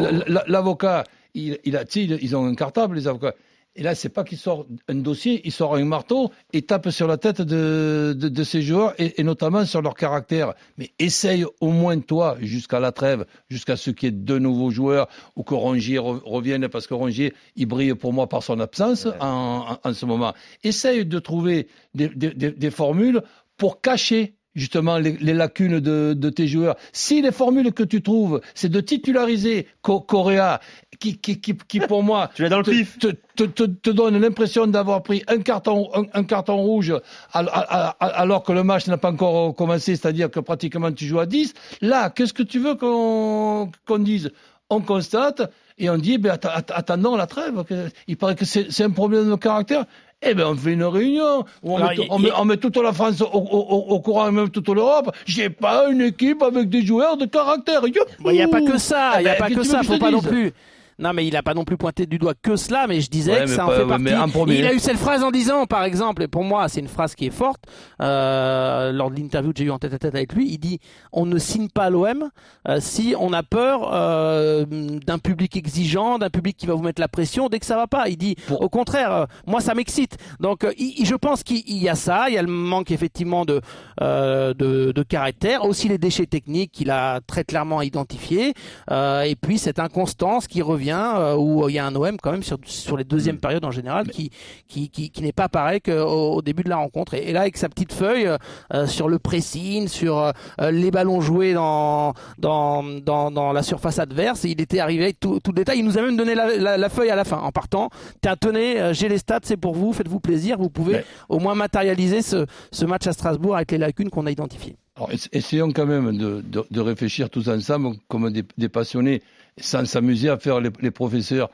l'avocat, 0.47 1.03
il, 1.33 1.57
il 1.63 1.75
a, 1.77 1.83
ils 1.95 2.35
ont 2.35 2.45
un 2.45 2.55
cartable 2.55 2.95
les 2.95 3.07
avocats. 3.07 3.33
Et 3.73 3.83
là, 3.83 3.95
c'est 3.95 4.09
pas 4.09 4.25
qu'il 4.25 4.37
sort 4.37 4.67
un 4.89 4.95
dossier, 4.95 5.41
il 5.45 5.51
sort 5.53 5.75
un 5.75 5.85
marteau 5.85 6.29
et 6.51 6.61
tape 6.61 6.89
sur 6.89 7.07
la 7.07 7.15
tête 7.15 7.41
de, 7.41 8.13
de, 8.17 8.27
de 8.27 8.43
ces 8.43 8.61
joueurs 8.61 8.93
et, 8.99 9.19
et 9.21 9.23
notamment 9.23 9.63
sur 9.65 9.81
leur 9.81 9.93
caractère. 9.95 10.55
Mais 10.77 10.91
essaye 10.99 11.45
au 11.61 11.69
moins 11.69 11.97
toi, 11.99 12.35
jusqu'à 12.41 12.81
la 12.81 12.91
trêve, 12.91 13.25
jusqu'à 13.49 13.77
ce 13.77 13.89
qu'il 13.91 14.07
y 14.07 14.09
ait 14.09 14.15
deux 14.15 14.39
nouveaux 14.39 14.71
joueurs 14.71 15.07
ou 15.37 15.43
que 15.43 15.53
Rongier 15.53 15.99
re- 15.99 16.21
revienne 16.25 16.67
parce 16.67 16.85
que 16.85 16.93
Rongier, 16.93 17.33
il 17.55 17.65
brille 17.65 17.93
pour 17.95 18.11
moi 18.11 18.27
par 18.27 18.43
son 18.43 18.59
absence 18.59 19.07
en, 19.21 19.77
en, 19.83 19.89
en 19.89 19.93
ce 19.93 20.05
moment. 20.05 20.33
Essaye 20.65 21.05
de 21.05 21.19
trouver 21.19 21.67
des, 21.95 22.09
des, 22.09 22.31
des, 22.33 22.51
des 22.51 22.71
formules 22.71 23.21
pour 23.55 23.79
cacher 23.79 24.35
justement 24.55 24.98
les, 24.98 25.13
les 25.13 25.34
lacunes 25.34 25.79
de, 25.79 26.13
de, 26.13 26.29
tes 26.29 26.48
joueurs. 26.48 26.75
Si 26.91 27.22
les 27.22 27.31
formules 27.31 27.72
que 27.72 27.84
tu 27.84 28.01
trouves, 28.01 28.41
c'est 28.53 28.70
de 28.70 28.81
titulariser 28.81 29.67
Co 29.81 30.01
Correa, 30.01 30.60
qui, 31.00 31.17
qui, 31.17 31.39
qui, 31.39 31.55
qui, 31.55 31.79
pour 31.79 32.03
moi, 32.03 32.29
tu 32.36 32.43
l'as 32.43 32.50
dans 32.50 32.60
le 32.60 32.63
te, 32.63 32.72
pif. 32.72 33.00
Te, 33.00 33.08
te, 33.36 33.43
te, 33.43 33.63
te, 33.63 33.89
donne 33.89 34.20
l'impression 34.20 34.67
d'avoir 34.67 35.03
pris 35.03 35.24
un 35.27 35.39
carton, 35.39 35.89
un, 35.93 36.03
un 36.13 36.24
carton 36.24 36.58
rouge 36.58 36.93
alors 37.34 38.43
que 38.43 38.51
le 38.51 38.63
match 38.63 38.88
n'a 38.88 38.98
pas 38.98 39.12
encore 39.12 39.55
commencé, 39.55 39.96
c'est-à-dire 39.96 40.29
que 40.29 40.39
pratiquement 40.39 40.91
tu 40.91 41.05
joues 41.05 41.20
à 41.20 41.25
10. 41.25 41.53
Là, 41.81 42.10
qu'est-ce 42.10 42.34
que 42.34 42.43
tu 42.43 42.60
veux 42.60 42.75
qu'on 42.75 43.72
qu 43.88 44.00
dise? 44.00 44.31
On 44.70 44.79
constate 44.79 45.51
et 45.77 45.89
on 45.89 45.98
dit, 45.98 46.17
ben, 46.17 46.38
attendons 46.70 47.17
la 47.17 47.27
trêve. 47.27 47.63
Il 48.08 48.15
paraît 48.15 48.36
que 48.36 48.46
c'est 48.46 48.84
un 48.84 48.89
problème 48.89 49.29
de 49.29 49.36
caractère. 49.36 49.86
Eh 50.23 50.33
ben, 50.35 50.45
on 50.45 50.55
fait 50.55 50.73
une 50.73 50.83
réunion 50.83 51.45
où 51.63 51.73
on, 51.73 51.77
Alors, 51.77 51.89
met, 51.89 51.95
il, 51.95 52.07
on, 52.09 52.19
met, 52.19 52.29
on 52.37 52.45
met, 52.45 52.57
toute 52.57 52.77
la 52.77 52.93
France 52.93 53.21
au, 53.21 53.25
au, 53.25 53.39
au, 53.39 53.85
au 53.89 53.99
courant 54.01 54.27
et 54.27 54.31
même 54.31 54.49
toute 54.49 54.69
l'Europe. 54.69 55.15
J'ai 55.25 55.49
pas 55.49 55.89
une 55.89 56.01
équipe 56.01 56.43
avec 56.43 56.69
des 56.69 56.85
joueurs 56.85 57.17
de 57.17 57.25
caractère. 57.25 57.81
Il 57.87 58.31
n'y 58.31 58.41
a 58.41 58.47
pas 58.47 58.61
que 58.61 58.77
ça. 58.77 59.13
Il 59.19 59.23
n'y 59.23 59.29
a 59.29 59.35
pas 59.35 59.49
que 59.49 59.63
ça. 59.63 59.81
Faut 59.83 59.97
pas 59.97 60.11
non 60.11 60.21
plus. 60.21 60.53
Non, 61.01 61.13
mais 61.13 61.25
il 61.25 61.36
a 61.36 61.41
pas 61.43 61.53
non 61.55 61.63
plus 61.65 61.77
pointé 61.77 62.05
du 62.05 62.17
doigt 62.20 62.34
que 62.41 62.55
cela, 62.55 62.86
mais 62.88 63.01
je 63.01 63.10
disais 63.10 63.34
Ouais, 63.34 63.41
que 63.41 63.48
ça 63.48 63.65
en 63.65 63.70
fait 63.72 63.81
ouais, 63.81 63.88
partie. 63.88 64.03
mais 64.03 64.15
en 64.15 64.29
premier. 64.29 64.60
Il 64.60 64.65
a 64.67 64.74
eu 64.74 64.79
cette 64.79 64.98
phrase 64.98 65.24
en 65.24 65.31
disant, 65.31 65.65
par 65.65 65.84
exemple, 65.84 66.22
et 66.22 66.27
pour 66.27 66.43
moi, 66.43 66.70
c'est 66.70 66.79
une 66.79 66.88
phrase 66.88 67.15
qui 67.15 67.25
est 67.25 67.29
forte, 67.31 67.63
euh, 68.01 68.91
lors 68.91 69.10
de 69.12 69.15
l'interview 69.17 69.51
que 69.53 69.60
j'ai 69.60 69.65
eu 69.65 69.72
en 69.72 69.79
tête 69.79 69.93
à 69.93 70.00
tête 70.00 70.13
avec 70.15 70.34
lui, 70.34 70.48
il 70.51 70.58
dit 70.58 70.79
on 71.12 71.25
ne 71.25 71.38
signe 71.38 71.70
pas 71.70 71.89
l'OM 71.89 72.29
euh, 72.67 72.77
si 72.79 73.15
on 73.20 73.34
a 73.34 73.43
peur 73.43 73.89
euh, 73.93 74.65
d'un 74.65 75.17
public 75.20 75.55
exigeant, 75.58 76.20
d'un 76.20 76.29
public 76.29 76.55
qui 76.58 76.65
va 76.67 76.74
vous 76.74 76.84
mettre 76.84 77.01
la 77.01 77.08
pression 77.08 77.50
dès 77.50 77.60
que 77.60 77.65
ça 77.65 77.75
va 77.75 77.88
pas. 77.88 78.08
Il 78.10 78.17
dit 78.17 78.36
au 78.60 78.70
contraire, 78.70 79.12
euh, 79.12 79.25
moi 79.48 79.60
ça 79.62 79.74
m'excite. 79.74 80.17
Donc 80.39 80.63
euh, 80.63 80.72
il- 80.77 81.05
je 81.05 81.15
pense 81.15 81.43
qu'il 81.43 81.63
il 81.67 81.77
y 81.81 81.89
a 81.89 81.96
ça, 81.96 82.29
il 82.29 82.36
y 82.36 82.38
a 82.38 82.41
le 82.41 82.48
manque 82.48 82.91
effectivement 82.91 83.46
de, 83.46 83.62
euh, 84.01 84.53
de, 84.53 84.91
de 84.91 85.03
caractère, 85.03 85.65
aussi 85.65 85.88
les 85.88 85.98
déchets 85.98 86.25
techniques 86.27 86.72
qu'il 86.72 86.91
a 86.91 87.22
très 87.25 87.43
clairement 87.43 87.81
identifiés, 87.81 88.53
euh, 88.91 89.22
et 89.24 89.36
puis 89.36 89.58
cette 89.58 89.79
inconstance 89.79 90.48
qui 90.48 90.62
revient 90.62 90.90
euh, 91.00 91.36
où 91.36 91.67
il 91.69 91.75
y 91.75 91.79
a 91.79 91.86
un 91.86 91.95
OM 91.95 92.17
quand 92.21 92.31
même 92.31 92.43
sur, 92.43 92.57
sur 92.65 92.98
les 92.98 93.03
deuxièmes 93.03 93.38
périodes 93.39 93.63
en 93.65 93.71
général 93.71 94.07
qui, 94.10 94.29
qui, 94.67 94.89
qui, 94.89 95.10
qui 95.10 95.21
n'est 95.21 95.31
pas 95.31 95.50
pareil 95.50 95.81
qu'au 95.81 95.91
au 96.38 96.41
début 96.41 96.63
de 96.63 96.69
la 96.69 96.77
rencontre. 96.77 97.13
Et, 97.13 97.29
et 97.29 97.31
là 97.33 97.41
avec 97.41 97.57
sa 97.57 97.69
petite 97.69 97.93
feuille 97.93 98.27
euh, 98.27 98.38
euh, 98.74 98.88
sur 98.88 99.07
le 99.10 99.19
pressing, 99.19 99.88
sur 99.88 100.17
euh, 100.17 100.71
les 100.71 100.91
ballons 100.91 101.21
joués 101.21 101.53
dans, 101.53 102.13
dans, 102.38 102.83
dans, 102.83 103.31
dans 103.31 103.51
la 103.53 103.63
surface 103.63 104.00
adverse, 104.00 104.43
il 104.43 104.60
était 104.62 104.79
arrivé 104.79 105.03
avec 105.03 105.19
tout, 105.19 105.39
tout 105.39 105.51
le 105.51 105.55
détail. 105.57 105.79
Il 105.79 105.86
nous 105.86 105.98
a 105.98 106.01
même 106.01 106.17
donné 106.17 106.36
la, 106.36 106.55
la, 106.57 106.77
la 106.77 106.89
feuille 106.89 107.10
à 107.10 107.15
la 107.15 107.24
fin 107.25 107.38
en 107.38 107.51
partant. 107.51 107.89
Tiens, 108.21 108.36
tenez, 108.39 108.79
euh, 108.79 108.93
j'ai 108.93 109.10
les 109.10 109.17
stats, 109.17 109.39
c'est 109.43 109.57
pour 109.57 109.75
vous, 109.75 109.93
faites-vous 109.93 110.19
plaisir, 110.19 110.57
vous 110.57 110.69
pouvez 110.69 110.93
Mais- 110.93 111.05
au 111.29 111.39
moins 111.39 111.55
matérialiser 111.55 112.21
ce, 112.21 112.45
ce 112.71 112.86
match 112.86 113.07
à 113.07 113.13
Strasbourg 113.13 113.55
avec 113.55 113.71
les 113.71 113.77
lacunes 113.77 114.10
qu'on 114.10 114.25
a 114.25 114.31
identifiées. 114.31 114.75
Alors, 114.98 115.10
essayons 115.31 115.71
quand 115.71 115.86
même 115.86 116.17
de, 116.17 116.41
de- 116.41 116.65
de 116.69 116.79
réfléchir 116.81 117.29
tous 117.29 117.48
ensemble 117.48 117.95
comme 118.07 118.29
des, 118.29 118.43
des 118.57 118.69
passionnés, 118.69 119.21
sans 119.58 119.86
s'amuser 119.86 120.29
à 120.29 120.38
faire 120.38 120.60
les, 120.60 120.91
professeurs. 120.91 121.50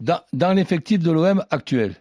Dans, 0.00 0.52
l'effectif 0.54 0.98
de 1.00 1.10
l'OM 1.10 1.44
actuel, 1.50 1.94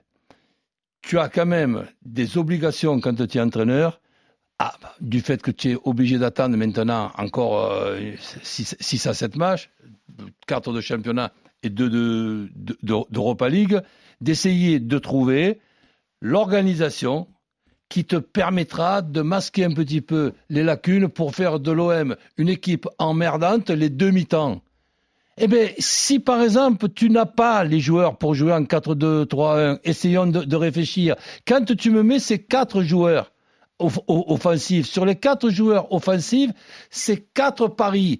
tu 1.01 1.17
as 1.19 1.29
quand 1.29 1.45
même 1.45 1.85
des 2.03 2.37
obligations 2.37 2.99
quand 2.99 3.15
tu 3.27 3.37
es 3.37 3.41
entraîneur, 3.41 4.01
ah, 4.59 4.73
bah, 4.81 4.95
du 4.99 5.21
fait 5.21 5.41
que 5.41 5.51
tu 5.51 5.71
es 5.71 5.77
obligé 5.83 6.17
d'attendre 6.17 6.57
maintenant 6.57 7.11
encore 7.17 7.71
6 8.43 9.07
à 9.07 9.13
7 9.13 9.35
matchs, 9.35 9.69
4 10.47 10.73
de 10.73 10.81
championnat 10.81 11.31
et 11.63 11.69
2 11.69 11.89
de, 11.89 12.49
de- 12.55 12.77
de- 12.81 13.11
d'Europa 13.11 13.49
League, 13.49 13.79
d'essayer 14.21 14.79
de 14.79 14.97
trouver 14.97 15.59
l'organisation 16.21 17.27
qui 17.89 18.03
te 18.03 18.15
permettra 18.17 19.01
de 19.01 19.21
masquer 19.21 19.63
un 19.65 19.73
petit 19.73 20.01
peu 20.01 20.33
les 20.49 20.63
lacunes 20.63 21.07
pour 21.07 21.35
faire 21.35 21.59
de 21.59 21.71
l'OM 21.71 22.15
une 22.37 22.49
équipe 22.49 22.87
emmerdante 22.97 23.69
les 23.69 23.89
demi-temps. 23.89 24.61
Eh 25.39 25.47
bien, 25.47 25.67
si 25.77 26.19
par 26.19 26.41
exemple 26.41 26.89
tu 26.89 27.09
n'as 27.09 27.27
pas 27.27 27.63
les 27.63 27.79
joueurs 27.79 28.17
pour 28.17 28.33
jouer 28.33 28.53
en 28.53 28.63
4-2-3-1, 28.63 29.79
essayons 29.83 30.25
de, 30.25 30.55
réfléchir. 30.55 31.15
Quand 31.47 31.63
tu 31.75 31.91
me 31.91 32.01
mets 32.01 32.17
ces 32.19 32.39
quatre 32.39 32.81
joueurs 32.81 33.31
offensifs, 33.79 34.87
sur 34.87 35.05
les 35.05 35.15
quatre 35.15 35.51
joueurs 35.51 35.93
offensifs, 35.93 36.49
c'est 36.89 37.31
quatre 37.33 37.67
paris. 37.67 38.19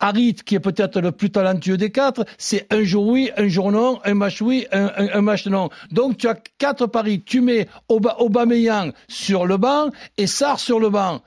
Harit, 0.00 0.34
qui 0.34 0.56
est 0.56 0.60
peut-être 0.60 1.00
le 1.00 1.12
plus 1.12 1.30
talentueux 1.30 1.76
des 1.76 1.92
quatre, 1.92 2.24
c'est 2.38 2.66
un 2.72 2.82
jour 2.82 3.06
oui, 3.06 3.30
un 3.36 3.46
jour 3.46 3.70
non, 3.70 4.00
un 4.04 4.14
match 4.14 4.42
oui, 4.42 4.66
un, 4.72 5.20
match 5.20 5.46
non. 5.46 5.68
Donc 5.92 6.16
tu 6.16 6.26
as 6.26 6.34
quatre 6.58 6.88
paris. 6.88 7.22
Tu 7.24 7.40
mets 7.40 7.68
Aubameyang 7.88 8.92
sur 9.06 9.46
le 9.46 9.56
banc 9.56 9.90
et 10.16 10.26
Sarr 10.26 10.58
sur 10.58 10.80
le 10.80 10.90
banc. 10.90 11.22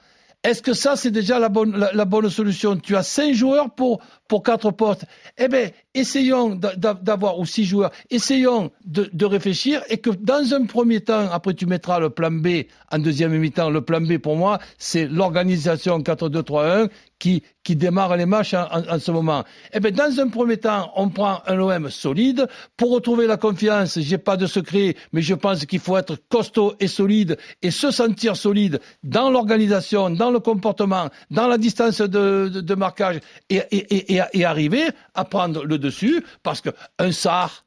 Est-ce 0.47 0.61
que 0.61 0.71
ça, 0.71 0.95
c'est 0.95 1.11
déjà 1.11 1.39
la 1.39 1.49
bonne, 1.49 2.29
solution? 2.29 2.77
Tu 2.77 2.95
as 2.95 3.03
cinq 3.03 3.33
joueurs 3.33 3.69
pour, 3.69 3.99
pour 4.29 4.43
quatre 4.43 4.71
postes. 4.71 5.03
Eh 5.37 5.49
bien, 5.49 5.71
essayons 5.93 6.55
d'a- 6.55 6.73
d'a- 6.77 6.93
d'avoir, 6.93 7.37
ou 7.37 7.45
six 7.45 7.65
joueurs, 7.65 7.91
essayons 8.09 8.71
de, 8.85 9.09
de 9.11 9.25
réfléchir 9.25 9.83
et 9.89 9.97
que 9.97 10.09
dans 10.09 10.53
un 10.53 10.63
premier 10.65 11.01
temps, 11.01 11.27
après 11.33 11.53
tu 11.53 11.65
mettras 11.65 11.99
le 11.99 12.11
plan 12.11 12.31
B 12.31 12.63
en 12.89 12.99
deuxième 12.99 13.37
mi-temps. 13.37 13.69
Le 13.69 13.81
plan 13.81 13.99
B, 13.99 14.19
pour 14.19 14.37
moi, 14.37 14.59
c'est 14.77 15.05
l'organisation 15.05 15.99
4-2-3-1 15.99 16.87
qui, 17.19 17.43
qui 17.63 17.75
démarre 17.75 18.15
les 18.17 18.25
matchs 18.25 18.53
en, 18.53 18.65
en- 18.71 18.95
en 18.95 18.99
ce 18.99 19.11
moment. 19.11 19.43
Eh 19.73 19.79
bien, 19.79 19.91
dans 19.91 20.19
un 20.19 20.27
premier 20.29 20.57
temps, 20.57 20.91
on 20.95 21.09
prend 21.09 21.41
un 21.47 21.59
OM 21.59 21.89
solide. 21.89 22.47
Pour 22.75 22.91
retrouver 22.91 23.27
la 23.27 23.37
confiance, 23.37 23.99
j'ai 23.99 24.17
pas 24.17 24.37
de 24.37 24.45
secret, 24.45 24.95
mais 25.13 25.21
je 25.21 25.33
pense 25.33 25.65
qu'il 25.65 25.79
faut 25.79 25.97
être 25.97 26.15
costaud 26.29 26.75
et 26.79 26.87
solide 26.87 27.37
et 27.61 27.71
se 27.71 27.91
sentir 27.91 28.35
solide 28.35 28.79
dans 29.03 29.29
l'organisation, 29.29 30.09
dans 30.09 30.31
le 30.31 30.39
comportement, 30.39 31.09
dans 31.31 31.47
la 31.47 31.57
distance 31.57 32.01
de, 32.01 32.49
de, 32.53 32.61
de 32.61 32.75
marquage 32.75 33.19
et, 33.49 33.61
et, 33.71 34.13
et, 34.15 34.21
et- 34.33 34.45
arriver 34.45 34.85
à 35.13 35.25
prendre 35.25 35.65
le 35.65 35.77
dessus 35.77 36.23
parce 36.43 36.61
que 36.61 36.69
un 36.99 37.11
Sarr, 37.11 37.65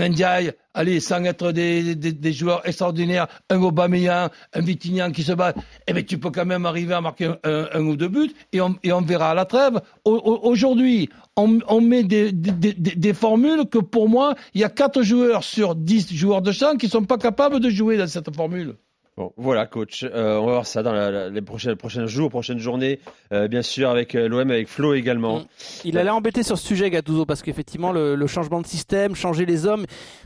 un 0.00 0.08
Ndiaye, 0.08 0.52
allez, 0.74 1.00
sans 1.00 1.22
être 1.24 1.52
des, 1.52 2.32
joueurs 2.32 2.66
extraordinaires, 2.66 3.26
un 3.50 3.60
Aubameyang, 3.62 4.28
un 4.52 4.60
Vitignan 4.60 5.10
qui 5.10 5.22
se 5.22 5.32
bat, 5.32 5.54
eh 5.86 5.92
bien, 5.92 6.02
tu 6.02 6.18
peux 6.18 6.30
quand 6.30 6.44
même 6.46 6.66
arriver 6.66 6.94
à 6.94 7.00
marquer 7.00 7.32
un, 7.44 7.80
ou 7.84 7.96
deux 7.96 8.08
buts 8.08 8.32
et 8.52 8.60
on, 8.60 9.00
verra 9.02 9.30
à 9.30 9.34
la 9.34 9.44
trêve. 9.44 9.80
Au- 10.04 10.16
au- 10.16 10.48
Aujourd'hui, 10.50 11.08
on, 11.36 11.80
met 11.80 12.04
des, 12.04 12.32
des, 12.32 13.14
formules 13.14 13.66
que 13.70 13.78
pour 13.78 14.08
moi, 14.08 14.34
il 14.54 14.60
y 14.60 14.64
a 14.64 14.68
quatre 14.68 15.02
joueurs 15.02 15.44
sur 15.44 15.74
dix 15.74 16.14
joueurs 16.14 16.42
de 16.42 16.52
champ 16.52 16.76
qui 16.76 16.88
sont 16.88 17.04
pas 17.04 17.18
capables 17.18 17.60
de 17.60 17.70
jouer 17.70 17.96
dans 17.96 18.06
cette 18.06 18.34
formule. 18.34 18.76
Bon, 19.18 19.30
voilà, 19.36 19.66
coach. 19.66 20.04
Euh, 20.04 20.38
on 20.38 20.46
va 20.46 20.52
voir 20.52 20.66
ça 20.66 20.82
dans 20.82 20.92
la- 20.94 21.10
la- 21.10 21.28
les 21.28 21.42
prochains, 21.42 21.76
prochains 21.76 22.06
jours, 22.06 22.30
prochaines 22.30 22.58
journées, 22.58 22.98
euh, 23.34 23.46
bien 23.46 23.60
sûr, 23.60 23.90
avec 23.90 24.14
euh, 24.14 24.26
l'OM, 24.26 24.50
avec 24.50 24.68
Flo 24.68 24.94
également. 24.94 25.40
Mm. 25.40 25.44
Il 25.84 25.98
allait 25.98 26.08
embêter 26.08 26.42
sur 26.42 26.56
ce 26.56 26.66
sujet, 26.66 26.88
Gattuso, 26.88 27.26
parce 27.26 27.42
qu'effectivement, 27.42 27.92
le, 27.92 28.14
le 28.14 28.26
changement 28.26 28.62
de 28.62 28.66
système, 28.66 29.14
changer 29.14 29.44
les 29.44 29.66
hommes, 29.66 29.84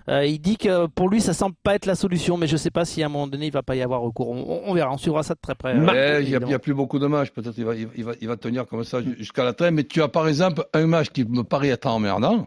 euh, 0.09 0.25
il 0.25 0.39
dit 0.39 0.57
que 0.57 0.87
pour 0.87 1.09
lui, 1.09 1.21
ça 1.21 1.33
semble 1.35 1.57
pas 1.65 1.75
être 1.75 1.87
la 1.87 1.97
solution, 1.97 2.37
mais 2.37 2.47
je 2.47 2.57
sais 2.57 2.71
pas 2.71 2.85
si 2.85 3.03
à 3.03 3.07
un 3.07 3.09
moment 3.09 3.27
donné, 3.27 3.47
il 3.47 3.53
va 3.53 3.65
pas 3.65 3.75
y 3.75 3.83
avoir 3.83 4.03
recours. 4.03 4.29
On, 4.31 4.63
on 4.67 4.73
verra, 4.73 4.93
on 4.93 4.99
suivra 4.99 5.25
ça 5.25 5.35
de 5.35 5.41
très 5.41 5.57
près. 5.57 5.75
Euh, 5.75 5.85
Ouais, 5.85 6.23
il 6.23 6.29
n'y 6.47 6.55
a, 6.55 6.59
plus 6.61 6.75
beaucoup 6.75 7.01
de 7.01 7.07
matchs. 7.09 7.31
Peut-être 7.31 7.59
il 7.59 7.65
va, 7.65 7.75
il, 7.75 8.05
va, 8.05 8.13
il 8.21 8.29
va 8.29 8.37
tenir 8.37 8.67
comme 8.67 8.85
ça 8.85 9.01
jusqu'à 9.19 9.43
la 9.43 9.53
trêve. 9.53 9.73
Mais 9.73 9.83
tu 9.83 10.01
as 10.01 10.07
par 10.09 10.29
exemple 10.29 10.65
un 10.75 10.87
match 10.87 11.09
qui 11.09 11.25
me 11.25 11.43
paraît 11.43 11.71
être 11.71 11.87
emmerdant. 11.87 12.47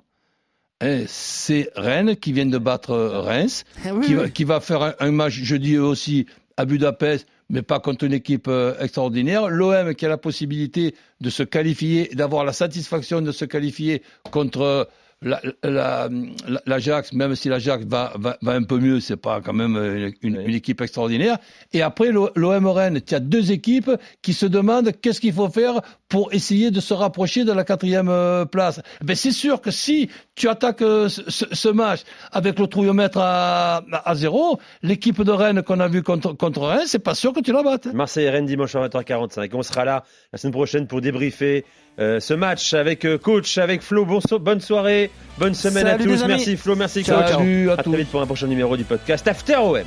Hein, 0.82 1.04
c'est 1.08 1.70
Rennes 1.76 2.16
qui 2.16 2.32
vient 2.32 2.46
de 2.46 2.58
battre 2.58 2.96
Reims, 2.96 3.66
oui, 3.94 4.06
qui, 4.06 4.14
va, 4.14 4.30
qui 4.30 4.44
va 4.46 4.60
faire 4.62 4.82
un, 4.84 4.94
un 5.00 5.12
match 5.12 5.34
jeudi 5.34 5.78
aussi 5.78 6.26
à 6.56 6.66
Budapest, 6.66 7.28
mais 7.50 7.62
pas 7.62 7.80
contre 7.80 8.06
une 8.06 8.14
équipe 8.14 8.48
euh, 8.48 8.74
extraordinaire. 8.80 9.50
L'OM 9.50 9.94
qui 9.96 10.06
a 10.06 10.10
la 10.10 10.18
possibilité 10.18 10.96
de 11.20 11.30
se 11.30 11.44
qualifier, 11.44 12.10
d'avoir 12.14 12.46
la 12.46 12.54
satisfaction 12.54 13.22
de 13.22 13.32
se 13.34 13.44
qualifier 13.46 14.04
contre 14.32 14.62
euh, 14.62 14.84
la- 15.22 15.42
la- 15.64 16.08
la- 16.48 16.62
l'Ajax, 16.66 17.12
même 17.12 17.36
si 17.36 17.50
l'Ajax 17.50 17.84
va, 17.86 18.14
va, 18.18 18.38
va 18.42 18.54
un 18.54 18.64
peu 18.64 18.78
mieux, 18.80 19.02
c'est 19.02 19.18
pas 19.18 19.42
quand 19.42 19.52
même 19.52 19.76
euh, 19.76 20.12
une, 20.22 20.40
une 20.40 20.56
équipe 20.56 20.80
extraordinaire. 20.80 21.38
Et 21.74 21.82
après 21.82 22.12
l'O- 22.14 22.30
l'OM 22.36 22.68
Rennes, 22.68 23.02
tu 23.06 23.16
as 23.16 23.20
deux 23.20 23.52
équipes 23.52 23.92
qui 24.22 24.32
se 24.34 24.46
demandent 24.46 24.94
qu'est-ce 25.02 25.20
qu'il 25.20 25.34
faut 25.34 25.50
faire 25.50 25.82
pour 26.10 26.34
essayer 26.34 26.72
de 26.72 26.80
se 26.80 26.94
rapprocher 26.94 27.46
de 27.46 27.52
la 27.54 27.64
quatrième 27.64 28.10
euh, 28.10 28.44
place. 28.46 28.82
Ben 29.04 29.16
c'est 29.16 29.32
sûr 29.32 29.62
que 29.62 29.70
si 29.72 30.10
tu 30.36 30.50
attaques 30.50 30.82
euh, 30.82 31.08
ce, 31.08 31.70
match 31.70 32.02
avec 32.32 32.58
le 32.60 32.66
trouillomètre 32.68 33.20
à, 33.22 33.84
à 34.04 34.16
zéro, 34.16 34.60
l'équipe 34.82 35.22
de 35.22 35.32
Rennes 35.32 35.62
qu'on 35.62 35.80
a 35.80 35.88
vu 35.88 36.02
contre, 36.04 36.34
contre 36.34 36.62
Rennes, 36.68 36.88
c'est 36.88 37.00
pas 37.00 37.14
sûr 37.16 37.32
que 37.32 37.40
tu 37.42 37.54
la 37.54 37.62
battes. 37.64 37.86
Marseille-Rennes 37.94 38.48
dimanche 38.48 38.76
à 38.76 38.88
20h45. 38.88 39.50
On 39.54 39.62
sera 39.64 39.86
là 39.86 40.04
la 40.34 40.40
semaine 40.40 40.54
prochaine 40.54 40.88
pour 40.88 41.00
débriefer 41.00 41.64
euh, 42.00 42.20
ce 42.20 42.34
match 42.34 42.74
avec 42.74 43.06
euh, 43.06 43.18
coach, 43.18 43.58
avec 43.60 43.82
Flo. 43.84 44.04
Bon 44.06 44.20
so- 44.20 44.40
bonne 44.40 44.62
soirée, 44.62 45.12
bonne 45.38 45.54
semaine 45.54 45.86
Salut 45.86 46.12
à 46.14 46.18
tous. 46.18 46.26
Merci 46.28 46.58
Flo, 46.58 46.76
merci 46.76 47.04
coach. 47.04 47.28
Salut 47.30 47.70
à 47.70 47.74
À 47.74 47.78
tous. 47.84 47.90
très 47.92 48.00
vite 48.00 48.10
pour 48.10 48.22
un 48.22 48.26
prochain 48.26 48.48
numéro 48.48 48.76
du 48.76 48.84
podcast 48.84 49.28
After 49.28 49.58
OM. 49.58 49.84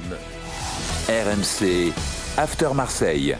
RMC 1.09 1.93
After 2.37 2.69
Marseille. 2.75 3.35